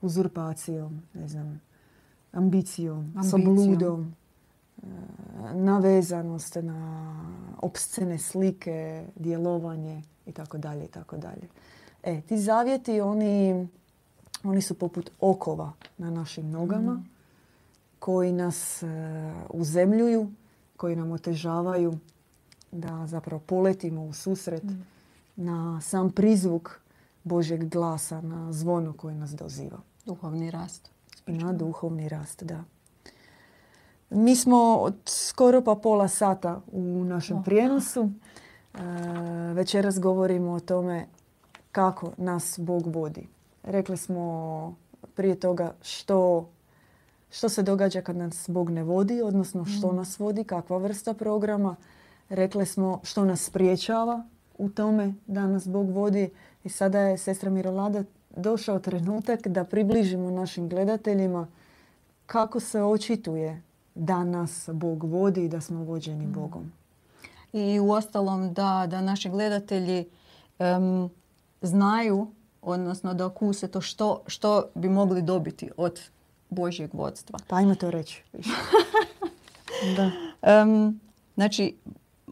[0.00, 1.60] uzurpacijom, ne znam,
[2.32, 4.14] ambicijom, sa bludom,
[4.82, 4.86] e,
[5.54, 7.14] navezanost na
[7.62, 11.48] obscene slike, djelovanje i tako dalje i tako dalje.
[12.02, 13.68] E, ti zavjeti, oni,
[14.44, 17.08] oni su poput okova na našim nogama mm.
[17.98, 18.88] koji nas uh,
[19.50, 20.30] uzemljuju,
[20.76, 21.98] koji nam otežavaju
[22.72, 24.91] da zapravo poletimo u susret mm.
[25.36, 26.80] Na sam prizvuk
[27.24, 29.78] Božeg glasa, na zvono koje nas doziva.
[30.06, 30.90] Duhovni rast.
[31.26, 32.64] Na duhovni rast, da.
[34.10, 38.10] Mi smo od skoro pa pola sata u našem prijenosu.
[38.74, 38.78] E,
[39.54, 41.06] večeras govorimo o tome
[41.72, 43.28] kako nas Bog vodi.
[43.62, 44.76] Rekli smo
[45.14, 46.48] prije toga što,
[47.30, 49.96] što se događa kad nas Bog ne vodi, odnosno što mm.
[49.96, 51.76] nas vodi, kakva vrsta programa.
[52.28, 54.24] Rekli smo što nas spriječava
[54.62, 56.30] u tome da nas Bog vodi.
[56.64, 58.04] I sada je sestra Mirolada
[58.36, 61.46] došao trenutak da približimo našim gledateljima
[62.26, 63.62] kako se očituje
[63.94, 66.32] da nas Bog vodi i da smo vođeni mm.
[66.32, 66.72] Bogom.
[67.52, 70.08] I u ostalom da, da naši gledatelji
[71.62, 72.26] znaju,
[72.62, 76.00] odnosno da okuse to što, što bi mogli dobiti od
[76.50, 77.38] Božjeg vodstva.
[77.48, 78.22] Pa ajmo to reći.
[79.96, 80.10] da.
[80.62, 81.00] Um,
[81.34, 81.76] znači,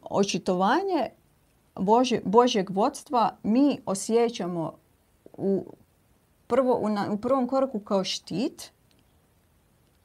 [0.02, 1.10] očitovanje
[1.76, 4.72] Božje, Božjeg vodstva mi osjećamo
[5.32, 5.64] u,
[6.46, 8.72] prvo, u, na, u prvom koraku kao štit,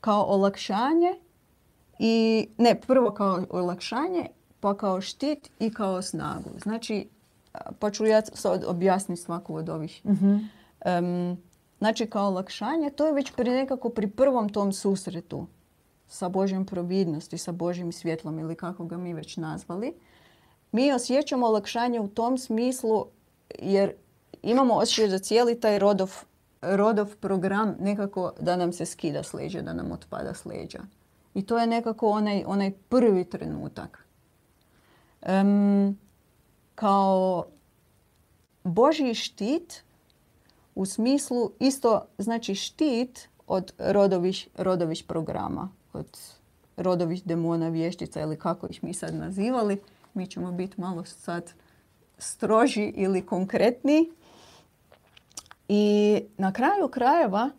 [0.01, 1.13] kao olakšanje
[1.99, 4.27] i ne, prvo kao olakšanje,
[4.59, 6.49] pa kao štit i kao snagu.
[6.63, 7.07] Znači,
[7.79, 10.01] pa ću ja sad objasniti svaku od ovih.
[10.05, 11.37] Um,
[11.77, 15.47] znači kao olakšanje, to je već pri nekako pri prvom tom susretu
[16.07, 19.93] sa Božjom providnosti, sa Božjim svjetlom ili kako ga mi već nazvali.
[20.75, 23.05] Mi osjećamo olakšanje u tom smislu
[23.59, 23.93] jer
[24.43, 26.11] imamo osjećaj za cijeli taj rodov,
[26.61, 30.79] rodov program nekako da nam se skida s leđa, da nam otpada s leđa.
[31.33, 34.05] I to je nekako onaj, onaj prvi trenutak.
[35.27, 35.97] Um,
[36.75, 37.45] kao
[38.63, 39.83] Božji štit
[40.75, 46.19] u smislu isto znači štit od rodovih, rodovih programa, od
[46.77, 49.81] rodovih demona, vještica ili kako ih mi sad nazivali.
[50.15, 51.53] Mi ćemo biti malo sad
[52.17, 54.11] stroži ili konkretni.
[55.67, 57.49] I na kraju krajeva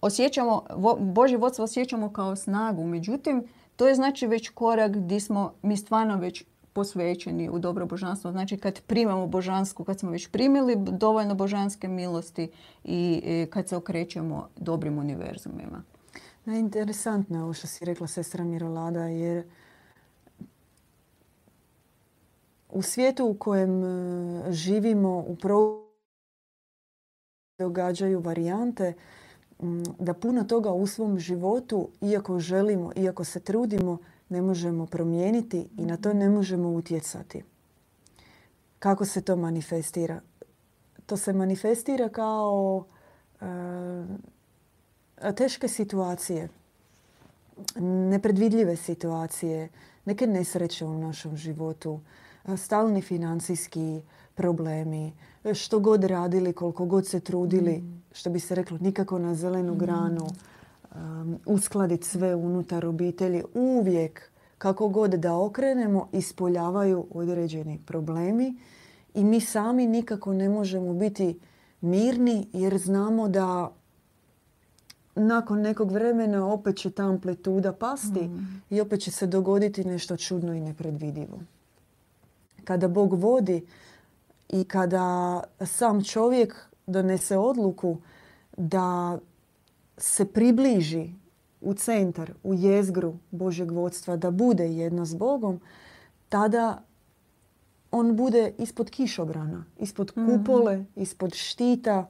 [0.00, 0.62] osjećamo,
[0.98, 2.84] Božje vodstvo osjećamo kao snagu.
[2.84, 3.44] Međutim,
[3.76, 8.32] to je znači već korak gdje smo mi stvarno već posvećeni u dobro božanstvo.
[8.32, 12.50] Znači kad primamo božansku, kad smo već primili dovoljno božanske milosti
[12.84, 15.82] i kad se okrećemo dobrim univerzumima.
[16.44, 19.44] No, interesantno je ovo što si rekla sestra Mirolada jer
[22.68, 25.36] u svijetu u kojem e, živimo u
[27.58, 28.94] događaju varijante
[29.98, 35.86] da puno toga u svom životu, iako želimo, iako se trudimo, ne možemo promijeniti i
[35.86, 37.44] na to ne možemo utjecati.
[38.78, 40.20] Kako se to manifestira?
[41.06, 42.84] To se manifestira kao
[43.40, 43.44] e,
[45.36, 46.48] teške situacije,
[48.10, 49.68] nepredvidljive situacije,
[50.04, 52.00] neke nesreće u našem životu,
[52.56, 54.00] stalni financijski
[54.34, 55.12] problemi,
[55.54, 58.02] što god radili, koliko god se trudili, mm.
[58.12, 59.78] što bi se reklo, nikako na zelenu mm.
[59.78, 60.26] granu,
[60.94, 68.56] um, uskladiti sve unutar obitelji, uvijek kako god da okrenemo, ispoljavaju određeni problemi
[69.14, 71.38] i mi sami nikako ne možemo biti
[71.80, 73.72] mirni jer znamo da
[75.14, 78.62] nakon nekog vremena opet će ta amplituda pasti mm.
[78.70, 81.38] i opet će se dogoditi nešto čudno i nepredvidivo.
[82.64, 83.66] Kada Bog vodi
[84.48, 86.54] i kada sam čovjek
[86.86, 87.96] donese odluku
[88.56, 89.18] da
[89.96, 91.10] se približi
[91.60, 95.60] u centar, u jezgru Božeg vodstva, da bude jedno s Bogom,
[96.28, 96.82] tada
[97.90, 100.26] on bude ispod kišobrana, ispod mhm.
[100.26, 102.06] kupole, ispod štita,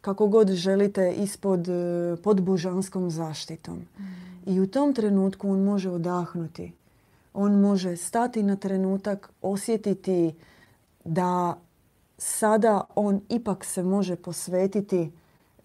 [0.00, 3.78] kako god želite, ispod, e, pod božanskom zaštitom.
[3.98, 4.04] Mhm.
[4.46, 6.72] I u tom trenutku on može odahnuti.
[7.40, 10.34] On može stati na trenutak, osjetiti
[11.04, 11.58] da
[12.18, 15.12] sada on ipak se može posvetiti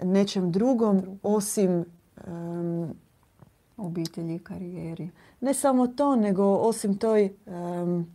[0.02, 1.86] nečem drugom osim
[2.28, 2.96] um,
[3.78, 5.10] obitelji, karijeri.
[5.42, 8.08] Ne samo to, nego osim toj um,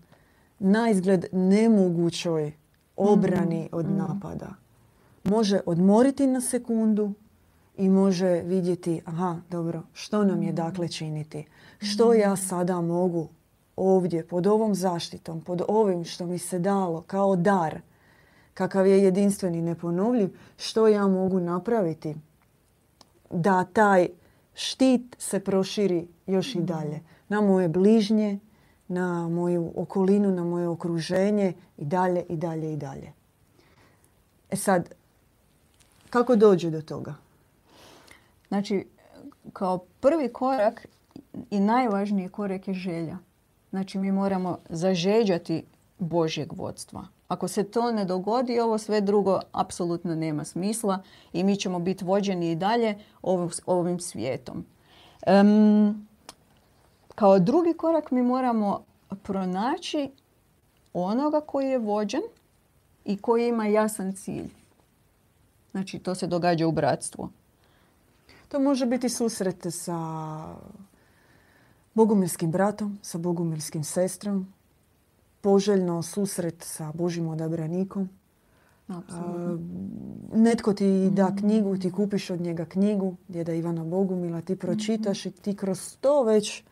[0.58, 2.52] naizgled nemogućoj
[2.96, 3.96] obrani mm, od mm.
[3.96, 4.54] napada.
[5.24, 7.12] Može odmoriti na sekundu
[7.76, 10.54] i može vidjeti, aha, dobro, što nam je mm.
[10.54, 11.46] dakle činiti?
[11.78, 13.28] Što ja sada mogu
[13.78, 17.80] ovdje, pod ovom zaštitom, pod ovim što mi se dalo kao dar,
[18.54, 22.14] kakav je jedinstven i neponovljiv, što ja mogu napraviti
[23.30, 24.08] da taj
[24.54, 28.38] štit se proširi još i dalje na moje bližnje,
[28.88, 33.12] na moju okolinu, na moje okruženje i dalje i dalje i dalje.
[34.50, 34.94] E sad,
[36.10, 37.14] kako dođe do toga?
[38.48, 38.86] Znači,
[39.52, 40.86] kao prvi korak
[41.50, 43.18] i najvažniji korak je želja.
[43.70, 45.64] Znači, mi moramo zažeđati
[45.98, 47.06] Božjeg vodstva.
[47.28, 51.02] Ako se to ne dogodi, ovo sve drugo apsolutno nema smisla
[51.32, 52.98] i mi ćemo biti vođeni i dalje
[53.66, 54.64] ovim, svijetom.
[57.14, 58.84] kao drugi korak mi moramo
[59.22, 60.10] pronaći
[60.92, 62.22] onoga koji je vođen
[63.04, 64.50] i koji ima jasan cilj.
[65.70, 67.28] Znači, to se događa u bratstvu.
[68.48, 69.98] To može biti susret sa
[71.98, 74.46] bogumirskim bratom, sa bogumirskim sestrom,
[75.40, 78.08] poželjno susret sa Božim odabranikom.
[80.34, 81.38] netko ti da mhm.
[81.38, 86.22] knjigu, ti kupiš od njega knjigu, djeda Ivana Bogumila, ti pročitaš i ti kroz to
[86.22, 86.62] već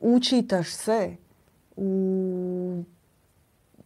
[0.00, 1.16] učitaš se
[1.76, 2.84] u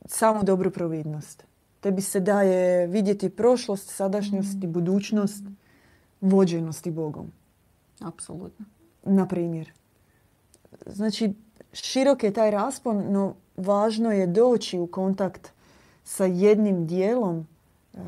[0.04, 1.44] samu dobru providnost.
[1.80, 4.72] Tebi se daje vidjeti prošlost, sadašnjost i mhm.
[4.72, 5.44] budućnost
[6.20, 7.32] vođenosti Bogom.
[8.00, 8.66] Apsolutno.
[9.04, 9.77] Na primjer.
[10.86, 11.32] Znači,
[11.72, 15.52] širok je taj raspon, no važno je doći u kontakt
[16.04, 17.46] sa jednim dijelom
[17.92, 18.00] uh,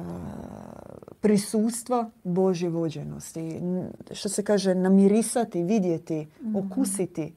[1.20, 3.60] prisustva Božje vođenosti.
[4.12, 6.56] Što se kaže, namirisati, vidjeti, mhm.
[6.56, 7.32] okusiti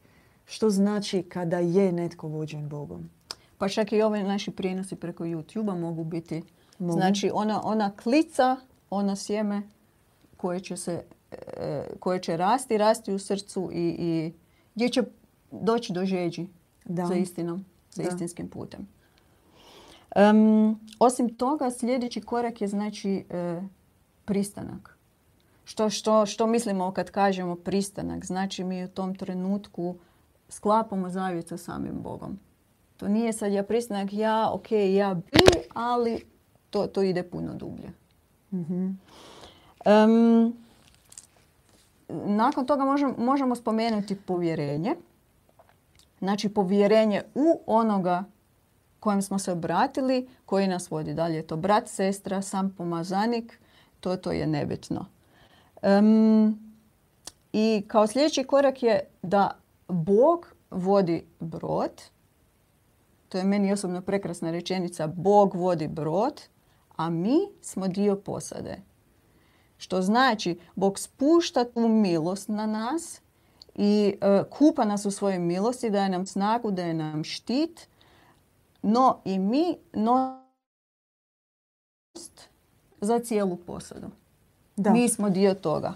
[0.46, 3.10] što znači kada je netko vođen Bogom.
[3.58, 6.43] Pa čak i ove naši prijenosi preko YouTube-a mogu biti.
[6.80, 8.58] Znači ona, ona klica,
[8.89, 9.62] ono sjeme
[10.38, 11.04] koje će, se,
[11.58, 14.34] e, koje će rasti, rasti u srcu i, i
[14.76, 15.04] gdje će
[15.62, 16.48] doći do žeđi
[16.86, 17.06] da.
[17.06, 18.88] za istinom, za istinskim putem.
[20.16, 23.62] Um, osim toga, sljedeći korak je znači e,
[24.26, 24.98] pristanak.
[25.66, 28.26] Što, što, što mislimo kad kažemo pristanak?
[28.26, 29.96] Znači mi u tom trenutku
[30.50, 32.39] sklapamo zavjet sa samim Bogom.
[32.98, 35.39] To nije sad ja pristanak, ja, ok, ja bi,
[35.74, 36.26] ali
[36.70, 37.89] to, to ide puno dublje.
[38.52, 38.98] mm
[42.26, 44.96] nakon toga možemo, možemo spomenuti povjerenje.
[46.23, 48.23] Znači povjerenje u onoga
[48.99, 51.13] kojem smo se obratili, koji nas vodi.
[51.13, 53.59] Da li je to brat, sestra, sam pomazanik,
[53.99, 55.05] to, to je nebitno.
[57.53, 59.57] I kao sljedeći korak je da
[59.88, 62.01] Bog vodi brod.
[63.30, 65.07] To je meni osobno prekrasna rečenica.
[65.07, 66.41] Bog vodi brod,
[66.95, 68.78] a mi smo dio posade.
[69.78, 73.22] Što znači, Bog spušta tu milost na nas
[73.76, 77.88] i e, kupa nas u svojoj milosti, daje nam snagu, daje nam štit,
[78.82, 80.43] no i mi nost
[83.01, 84.07] za cijelu posadu.
[84.76, 84.91] Da.
[84.91, 85.93] Mi smo dio toga,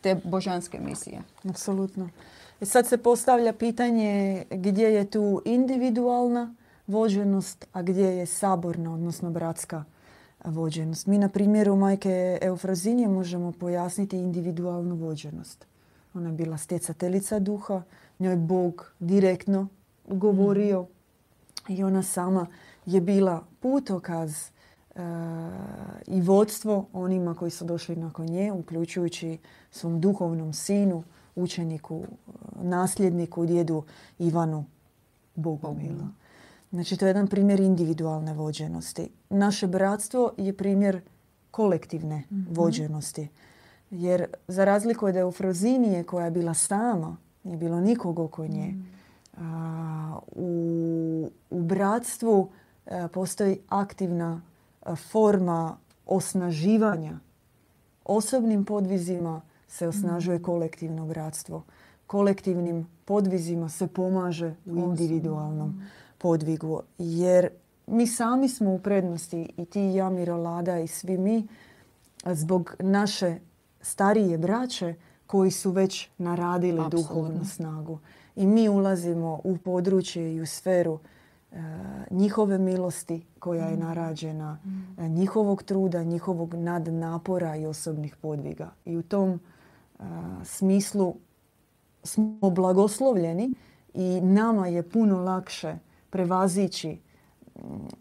[0.00, 1.22] te božanske misije.
[1.48, 2.08] Apsolutno.
[2.60, 6.54] I sad se postavlja pitanje gdje je tu individualna
[6.86, 9.84] vođenost, a gdje je saborna, odnosno bratska
[10.44, 11.06] vođenost.
[11.06, 15.69] Mi na primjeru majke Eufrazinje možemo pojasniti individualnu vođenost.
[16.14, 17.82] Ona je bila stjecateljica duha,
[18.18, 19.68] njoj Bog direktno
[20.08, 20.86] govorio
[21.68, 22.46] i ona sama
[22.86, 25.00] je bila putokaz e,
[26.06, 29.38] i vodstvo onima koji su došli nakon nje, uključujući
[29.70, 31.04] svom duhovnom sinu,
[31.34, 32.04] učeniku,
[32.62, 33.82] nasljedniku, djedu
[34.18, 34.64] Ivanu
[35.34, 36.08] Bogomila.
[36.70, 39.08] Znači, to je jedan primjer individualne vođenosti.
[39.30, 41.00] Naše bratstvo je primjer
[41.50, 43.28] kolektivne mm vođenosti.
[43.90, 49.42] Jer za razliku od Eufrozinije koja je bila sama, nije bilo nikog oko nje, mhm.
[50.32, 52.48] u, u bratstvu
[52.86, 54.42] a, postoji aktivna
[55.10, 55.76] forma
[56.06, 57.18] osnaživanja.
[58.04, 60.44] Osobnim podvizima se osnažuje mhm.
[60.44, 61.62] kolektivno bratstvo.
[62.06, 65.82] Kolektivnim podvizima se pomaže u individualnom
[66.18, 66.80] podvigu.
[66.98, 67.48] Jer
[67.86, 71.46] mi sami smo u prednosti i ti ja Mirolada i svi mi
[72.24, 73.38] zbog naše
[73.80, 74.94] starije braće
[75.26, 77.14] koji su već naradili Absolutno.
[77.14, 77.98] duhovnu snagu.
[78.36, 80.98] I mi ulazimo u područje i u sferu
[81.52, 81.56] e,
[82.10, 83.80] njihove milosti koja je mm.
[83.80, 85.00] narađena, mm.
[85.00, 88.70] E, njihovog truda, njihovog nadnapora i osobnih podviga.
[88.84, 90.02] I u tom e,
[90.44, 91.14] smislu
[92.02, 93.52] smo blagoslovljeni
[93.94, 95.78] i nama je puno lakše
[96.10, 96.98] prevazići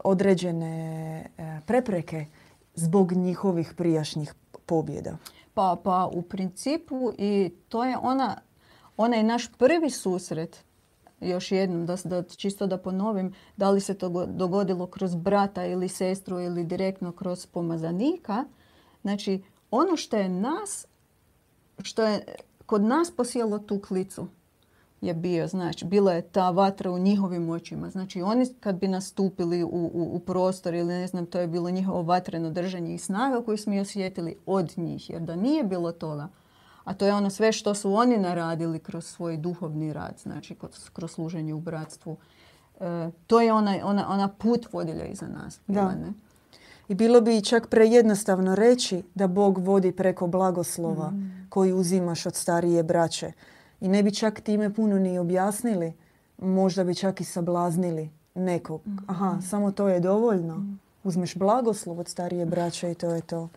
[0.03, 1.25] određene
[1.65, 2.25] prepreke
[2.75, 4.33] zbog njihovih prijašnjih
[4.65, 5.17] pobjeda.
[5.53, 8.41] Pa, pa u principu i to je ona,
[8.97, 10.63] onaj naš prvi susret
[11.21, 15.89] još jednom, da, da, čisto da ponovim, da li se to dogodilo kroz brata ili
[15.89, 18.45] sestru ili direktno kroz pomazanika.
[19.01, 20.85] Znači, ono što je nas,
[21.83, 22.25] što je
[22.65, 24.27] kod nas posijelo tu klicu,
[25.01, 27.89] je bio, znači, bila je ta vatra u njihovim očima.
[27.89, 31.69] Znači, oni kad bi nastupili u, u, u prostor ili ne znam, to je bilo
[31.69, 35.09] njihovo vatreno držanje i snaga koju smo osjetili od njih.
[35.09, 36.27] Jer da nije bilo toga,
[36.83, 40.55] a to je ono sve što su oni naradili kroz svoj duhovni rad, znači
[40.93, 42.17] kroz služenje u bratstvu.
[42.79, 45.59] E, to je ona, ona, ona put vodilja iza nas.
[45.67, 45.95] Da.
[45.95, 46.13] Ne?
[46.87, 51.47] I bilo bi čak prejednostavno reći da Bog vodi preko blagoslova mm.
[51.49, 53.31] koji uzimaš od starije braće.
[53.81, 55.93] I ne bi čak time puno ni objasnili.
[56.37, 58.81] Možda bi čak i sablaznili nekog.
[58.87, 58.97] Mm.
[59.07, 60.57] Aha, samo to je dovoljno.
[60.57, 60.79] Mm.
[61.03, 63.49] Uzmeš blagoslov od starije braće i to je to.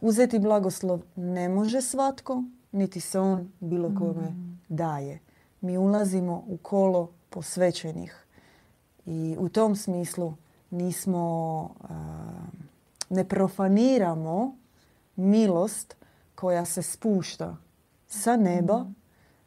[0.00, 2.42] Uzeti blagoslov ne može svatko,
[2.72, 4.34] niti se on bilo kome
[4.68, 5.18] daje.
[5.60, 8.26] Mi ulazimo u kolo posvećenih.
[9.06, 10.34] I u tom smislu
[10.70, 11.70] nismo,
[13.10, 14.56] ne profaniramo
[15.16, 15.96] milost
[16.34, 17.56] koja se spušta
[18.08, 18.86] sa neba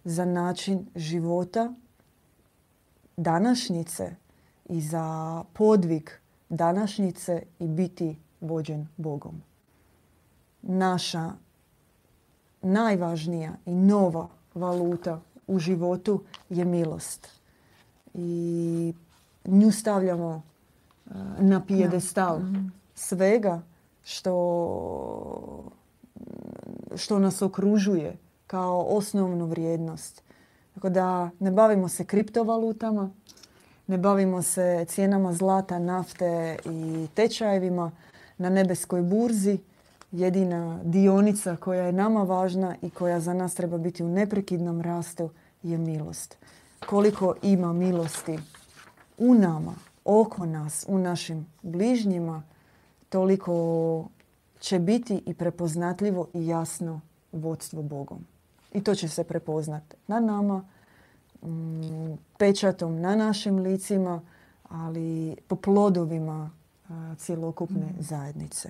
[0.10, 1.74] za način života
[3.18, 4.16] današnjice
[4.66, 6.10] i za podvig
[6.50, 9.42] današnjice i biti vođen Bogom.
[10.62, 11.32] Naša
[12.62, 17.28] najvažnija i nova valuta u životu je milost.
[18.14, 18.94] I
[19.46, 20.30] nju stavljamo
[21.06, 22.68] uh, na pijedestal mhm.
[22.96, 23.62] svega
[24.04, 25.64] što,
[26.96, 28.18] što nas okružuje
[28.50, 30.24] kao osnovnu vrijednost.
[30.74, 33.10] Tako da ne bavimo se kriptovalutama,
[33.88, 37.92] ne bavimo se cijenama zlata, nafte i tečajevima
[38.38, 39.58] na nebeskoj burzi.
[40.12, 45.30] Jedina dionica koja je nama važna i koja za nas treba biti u neprekidnom rastu
[45.64, 46.38] je milost.
[46.86, 48.40] Koliko ima milosti
[49.18, 49.76] u nama,
[50.06, 52.44] oko nas, u našim bližnjima,
[53.10, 54.08] toliko
[54.60, 58.26] će biti i prepoznatljivo i jasno vodstvo Bogom.
[58.74, 60.64] I to će se prepoznati na nama,
[61.44, 64.22] mm, pečatom na našim licima,
[64.70, 66.52] ali po plodovima
[67.18, 67.96] cjelokupne mm.
[68.00, 68.70] zajednice.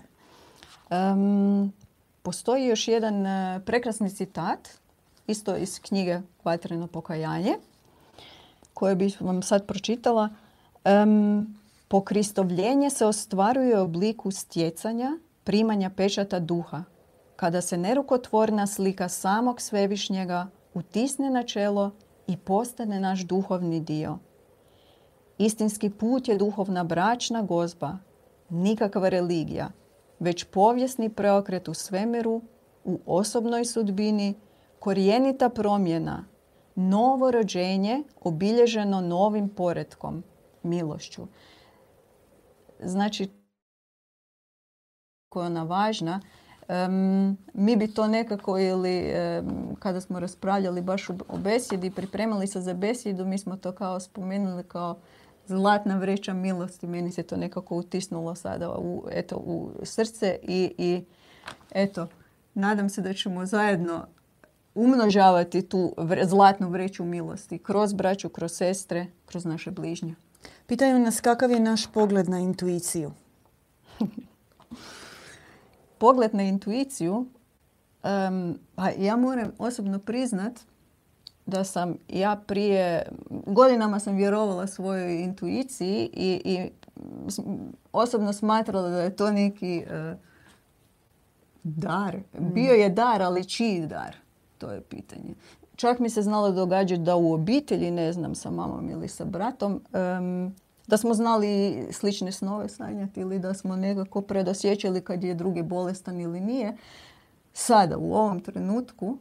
[2.22, 4.70] postoji još jedan e, prekrasni citat,
[5.28, 7.56] isto iz knjige Vatreno pokajanje,
[8.74, 10.30] koje bih vam sad pročitala.
[10.86, 16.84] Um, pokristovljenje se ostvaruje u obliku stjecanja, primanja pečata duha,
[17.40, 21.92] kada se nerukotvorna slika samog svevišnjega utisne na čelo
[22.28, 24.18] i postane naš duhovni dio.
[25.38, 27.98] Istinski put je duhovna bračna gozba,
[28.50, 29.72] nikakva religija,
[30.20, 32.42] već povijesni preokret u svemiru,
[32.84, 34.34] u osobnoj sudbini,
[34.80, 36.26] korijenita promjena,
[36.76, 40.24] novo rođenje obilježeno novim poretkom,
[40.64, 41.28] milošću.
[42.84, 43.30] Znači,
[45.30, 46.22] koja je ona važna,
[47.54, 49.14] mi bi to nekako ili
[49.80, 54.64] kada smo raspravljali baš o besjedi, pripremali se za besjedu, mi smo to kao spomenuli
[54.64, 55.00] kao
[55.48, 56.88] zlatna vreća milosti.
[56.88, 61.04] Meni se to nekako utisnulo sada u, eto, u srce i, i
[61.72, 62.08] eto,
[62.54, 64.06] nadam se da ćemo zajedno
[64.76, 70.16] umnožavati tu zlatnu vreću milosti kroz braću, kroz sestre, kroz naše bližnje.
[70.68, 73.12] Pitaju nas kakav je naš pogled na intuiciju.
[76.00, 77.26] pogled na intuiciju,
[78.04, 78.60] um,
[78.98, 80.60] ja moram osobno priznat
[81.46, 83.08] da sam ja prije,
[83.46, 86.70] godinama sam vjerovala svojoj intuiciji i, i
[87.92, 90.16] osobno smatrala da je to neki e,
[91.64, 92.18] dar.
[92.18, 92.54] Mm.
[92.54, 94.16] Bio je dar, ali čiji dar?
[94.58, 95.34] To je pitanje.
[95.76, 99.82] Čak mi se znalo događati da u obitelji, ne znam, sa mamom ili sa bratom,
[100.90, 106.20] da smo znali slične snove sanjati ili da smo nekako predosjećali kad je drugi bolestan
[106.20, 106.78] ili nije.
[107.54, 109.18] Sada, u ovom trenutku,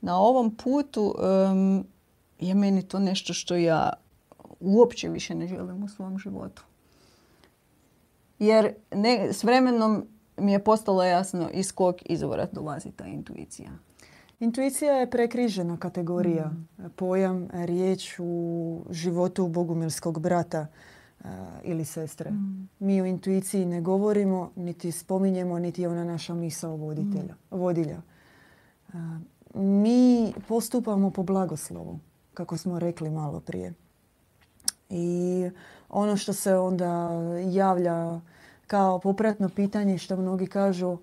[0.00, 1.14] na ovom putu
[2.38, 3.92] je meni to nešto što ja
[4.60, 6.62] uopće više ne želim u svom životu.
[8.38, 13.70] Jer ne, s vremenom mi je postalo jasno iz kog izvora dolazi ta intuicija.
[14.40, 16.84] Intuicija je prekrižena kategorija, mm.
[16.96, 20.66] pojam, riječ u životu bogumilskog brata
[21.20, 21.26] uh,
[21.62, 22.30] ili sestre.
[22.30, 22.68] Mm.
[22.78, 27.56] Mi o intuiciji ne govorimo, niti spominjemo, niti je ona naša misao voditelja, mm.
[27.56, 28.00] vodilja.
[28.88, 28.94] Uh,
[29.54, 31.98] mi postupamo po blagoslovu,
[32.34, 33.74] kako smo rekli malo prije.
[34.90, 35.50] I
[35.88, 37.10] ono što se onda
[37.52, 38.20] javlja
[38.66, 40.98] kao popratno pitanje što mnogi kažu,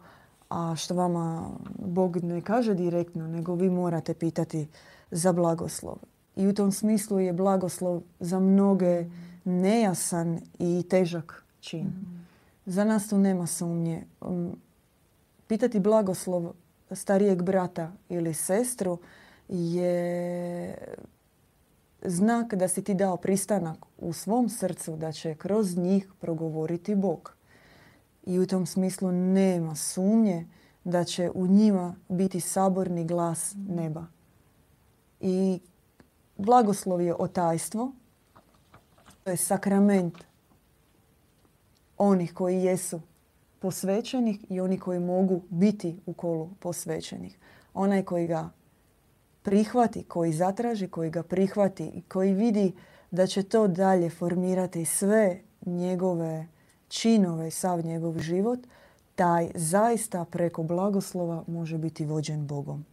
[0.53, 1.49] a što vama
[1.79, 4.67] Bog ne kaže direktno, nego vi morate pitati
[5.11, 5.95] za blagoslov.
[6.35, 9.05] I u tom smislu je blagoslov za mnoge
[9.43, 11.91] nejasan i težak čin.
[12.65, 14.03] Za nas tu nema sumnje.
[14.21, 14.55] Um,
[15.47, 16.53] pitati blagoslov
[16.91, 18.97] starijeg brata ili sestru
[19.49, 20.77] je
[22.01, 27.35] znak da si ti dao pristanak u svom srcu da će kroz njih progovoriti Bog.
[28.23, 30.47] I u tom smislu nema sumnje
[30.83, 34.05] da će u njima biti saborni glas neba.
[35.19, 35.59] I
[36.37, 37.91] blagoslov je otajstvo,
[39.23, 40.23] to je sakrament
[41.97, 43.01] onih koji jesu
[43.59, 47.37] posvećenih i oni koji mogu biti u kolu posvećenih.
[47.73, 48.49] Onaj koji ga
[49.41, 52.73] prihvati, koji zatraži, koji ga prihvati i koji vidi
[53.11, 56.47] da će to dalje formirati sve njegove
[56.93, 58.59] činove i sav njegov život,
[59.15, 62.85] taj zaista preko blagoslova može biti vođen Bogom.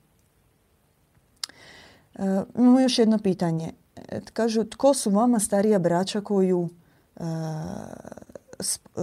[2.14, 3.72] E, imamo još jedno pitanje.
[3.96, 6.68] E, kažu, tko su vama starija braća koju
[7.16, 7.22] e,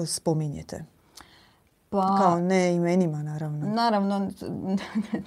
[0.06, 0.86] spominjete?
[1.90, 3.68] Pa, Kao ne imenima, naravno.
[3.68, 4.32] Naravno,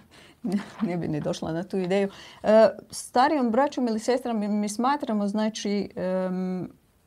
[0.88, 2.08] ne bi ni došla na tu ideju.
[2.42, 5.90] E, starijom braćom ili sestram mi smatramo, znači,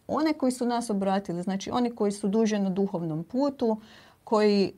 [0.08, 3.78] one koji su nas obratili, znači oni koji su duže na duhovnom putu,
[4.24, 4.74] koji,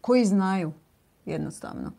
[0.00, 0.72] koji znaju
[1.24, 1.92] jednostavno.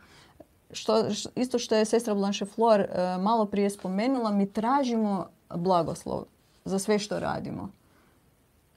[0.71, 1.05] Što,
[1.35, 6.23] isto što je sestra Blanche Flor e, malo prije spomenula, mi tražimo blagoslov
[6.65, 7.71] za sve što radimo.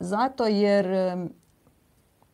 [0.01, 0.87] Zato jer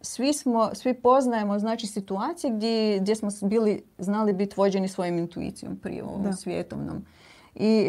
[0.01, 5.77] svi, smo, svi poznajemo znači, situacije gdje, gdje smo bili znali biti vođeni svojim intuicijom
[5.77, 7.05] prije ovom svijetovnom.
[7.55, 7.87] I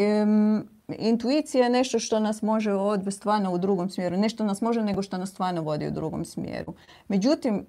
[0.98, 4.16] intuicija je nešto što nas može odvesti stvarno u drugom smjeru.
[4.16, 6.74] Nešto nas može nego što nas stvarno vodi u drugom smjeru.
[7.08, 7.66] Međutim,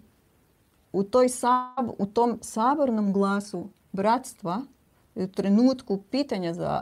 [0.93, 4.61] u, toj sab, u tom sabornom glasu bratstva,
[5.15, 6.81] u trenutku pitanja za,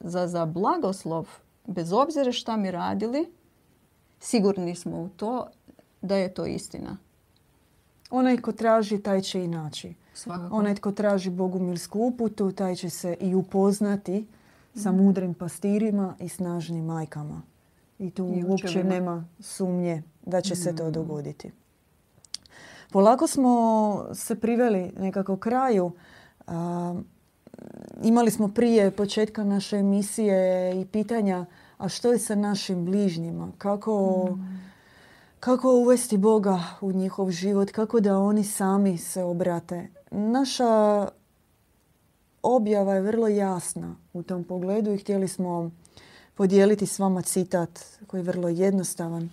[0.00, 1.28] za, za blagoslov,
[1.66, 3.32] bez obzira šta mi radili,
[4.20, 5.46] sigurni smo u to
[6.02, 6.96] da je to istina.
[8.10, 9.94] Onaj ko traži, taj će i naći.
[10.50, 14.26] Onaj tko traži bogumilsku uputu, taj će se i upoznati
[14.78, 17.42] sa mudrim pastirima i snažnim majkama.
[17.98, 20.92] I tu uopće nema sumnje da će se to mhm.
[20.92, 21.52] dogoditi.
[22.90, 25.92] Polako smo se priveli nekako kraju.
[28.02, 31.46] imali smo prije početka naše emisije i pitanja
[31.78, 33.48] a što je sa našim bližnjima?
[33.58, 34.56] Kako, mhm.
[35.40, 37.70] kako uvesti Boga u njihov život?
[37.70, 39.88] Kako da oni sami se obrate?
[40.10, 41.08] Naša
[42.42, 45.70] objava je vrlo jasna u tom pogledu i htjeli smo
[46.34, 49.30] podijeliti s vama citat koji je vrlo jednostavan.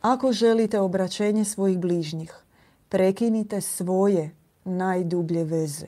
[0.00, 2.34] Ako želite obraćenje svojih bližnjih,
[2.88, 4.30] prekinite svoje
[4.64, 5.86] najdublje veze.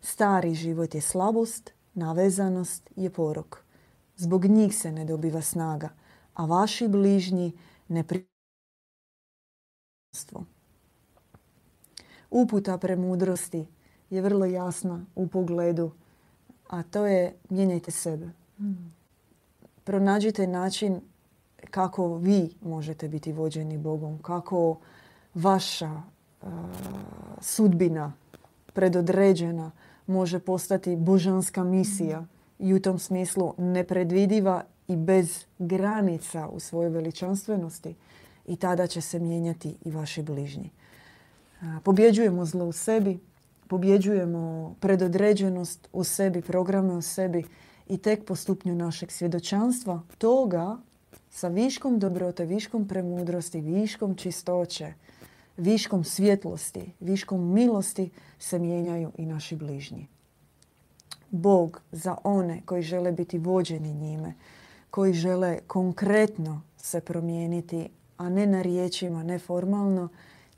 [0.00, 3.64] Stari život je slabost, navezanost je porok.
[4.16, 5.88] Zbog njih se ne dobiva snaga,
[6.34, 7.52] a vaši bližnji
[7.88, 8.04] ne
[12.30, 13.66] Uputa premudrosti
[14.12, 15.90] je vrlo jasna u pogledu,
[16.68, 18.28] a to je mijenjajte sebe.
[18.56, 18.94] Hmm.
[19.84, 21.00] Pronađite način
[21.70, 24.78] kako vi možete biti vođeni Bogom, kako
[25.34, 26.02] vaša
[27.40, 28.12] sudbina
[28.72, 29.70] predodređena,
[30.06, 32.26] može postati božanska misija
[32.58, 37.94] i u tom smislu nepredvidiva i bez granica u svojoj veličanstvenosti
[38.46, 40.70] i tada će se mijenjati i vaši bližnji.
[41.84, 43.18] Pobjeđujemo zlo u sebi,
[43.72, 47.44] pobjeđujemo predodređenost u sebi, programe u sebi
[47.88, 50.76] i tek po stupnju našeg svjedočanstva toga
[51.30, 54.92] sa viškom dobrote, viškom premudrosti, viškom čistoće,
[55.56, 60.06] viškom svjetlosti, viškom milosti se mijenjaju i naši bližnji.
[61.30, 64.34] Bog za one koji žele biti vođeni njime,
[64.90, 70.08] koji žele konkretno se promijeniti, a ne na riječima, ne formalno,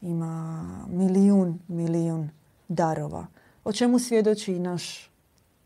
[0.00, 2.30] ima milijun, milijun
[2.68, 3.26] darova.
[3.64, 5.10] O čemu svjedoči i naš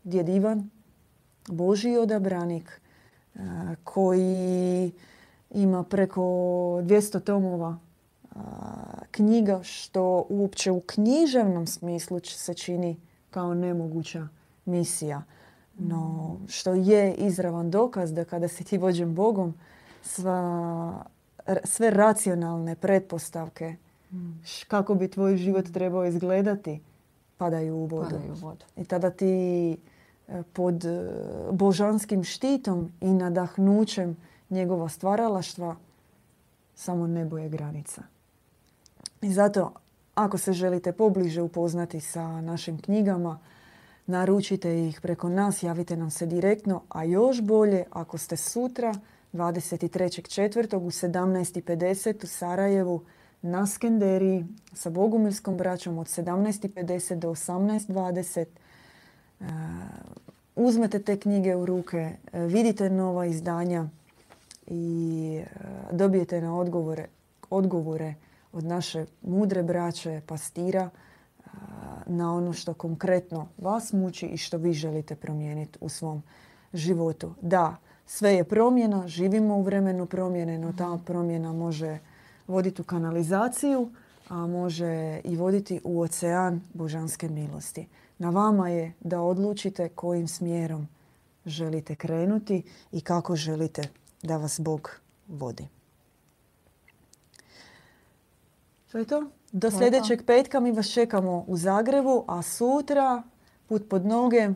[0.03, 0.69] djed Ivan,
[1.47, 2.81] Božji odabranik,
[3.35, 3.39] e,
[3.83, 4.91] koji
[5.51, 8.37] ima preko 200 tomova e,
[9.11, 12.97] knjiga, što uopće u književnom smislu se čini
[13.29, 14.27] kao nemoguća
[14.65, 15.23] misija.
[15.77, 19.53] No, što je izravan dokaz da kada si ti vođen Bogom,
[20.03, 21.05] sva,
[21.63, 23.75] sve racionalne pretpostavke
[24.67, 26.79] kako bi tvoj život trebao izgledati
[27.39, 28.09] padaju u vodu.
[28.09, 28.65] Padaju u vodu.
[28.77, 31.03] I tada ti e, pod e,
[31.51, 34.17] božanskim štitom i nadahnućem
[34.49, 35.75] njegova stvaralaštva
[36.75, 38.01] samo nebo je granica.
[39.21, 39.71] I zato
[40.15, 43.39] ako se želite pobliže upoznati sa našim knjigama,
[44.07, 48.95] naručite ih preko nas, javite nam se direktno, a još bolje ako ste sutra
[49.33, 50.75] 23.4.
[50.75, 53.01] u 17.50 u Sarajevu
[53.41, 58.45] na Skenderiji sa Bogumilskom braćom od 17.50 do 18.20.
[59.39, 59.45] E,
[60.55, 63.87] uzmete te knjige u ruke, e, vidite nova izdanja
[64.67, 65.47] i e,
[65.91, 67.07] dobijete na odgovore,
[67.49, 68.13] odgovore
[68.51, 70.89] od naše mudre braće, pastira,
[72.05, 76.23] na ono što konkretno vas muči i što vi želite promijeniti u svom
[76.73, 77.33] životu.
[77.41, 77.75] Da,
[78.05, 81.99] sve je promjena, živimo u vremenu promjene, no ta promjena može
[82.49, 83.89] voditi u kanalizaciju,
[84.29, 87.87] a može i voditi u ocean božanske milosti.
[88.17, 90.87] Na vama je da odlučite kojim smjerom
[91.45, 93.81] želite krenuti i kako želite
[94.23, 94.91] da vas Bog
[95.27, 95.67] vodi.
[98.91, 99.29] To je to.
[99.51, 103.23] Do sljedećeg petka mi vas čekamo u Zagrebu, a sutra
[103.67, 104.49] put pod noge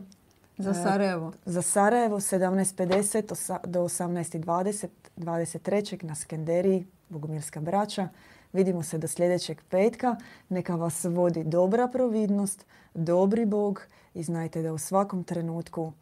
[0.58, 1.32] za e, Sarajevo.
[1.44, 6.04] Za Sarajevo 17.50 do 18.20 23.
[6.04, 8.08] na Skenderiji Bogumirska braća.
[8.52, 10.16] Vidimo se do sljedećeg petka.
[10.48, 13.82] Neka vas vodi dobra providnost, dobri Bog
[14.14, 15.92] i znajte da u svakom trenutku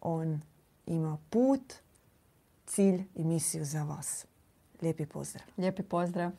[0.00, 0.40] On
[0.86, 1.74] ima put,
[2.66, 4.26] cilj i misiju za vas.
[4.82, 5.44] Lijepi pozdrav.
[5.58, 6.30] Lijepi pozdrav.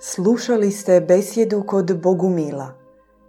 [0.00, 2.74] Slušali ste besjedu kod Bogumila.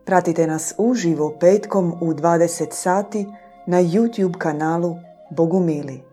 [0.05, 3.27] Pratite nas uživo petkom u 20 sati
[3.69, 4.97] na YouTube kanalu
[5.31, 6.03] Bogumili.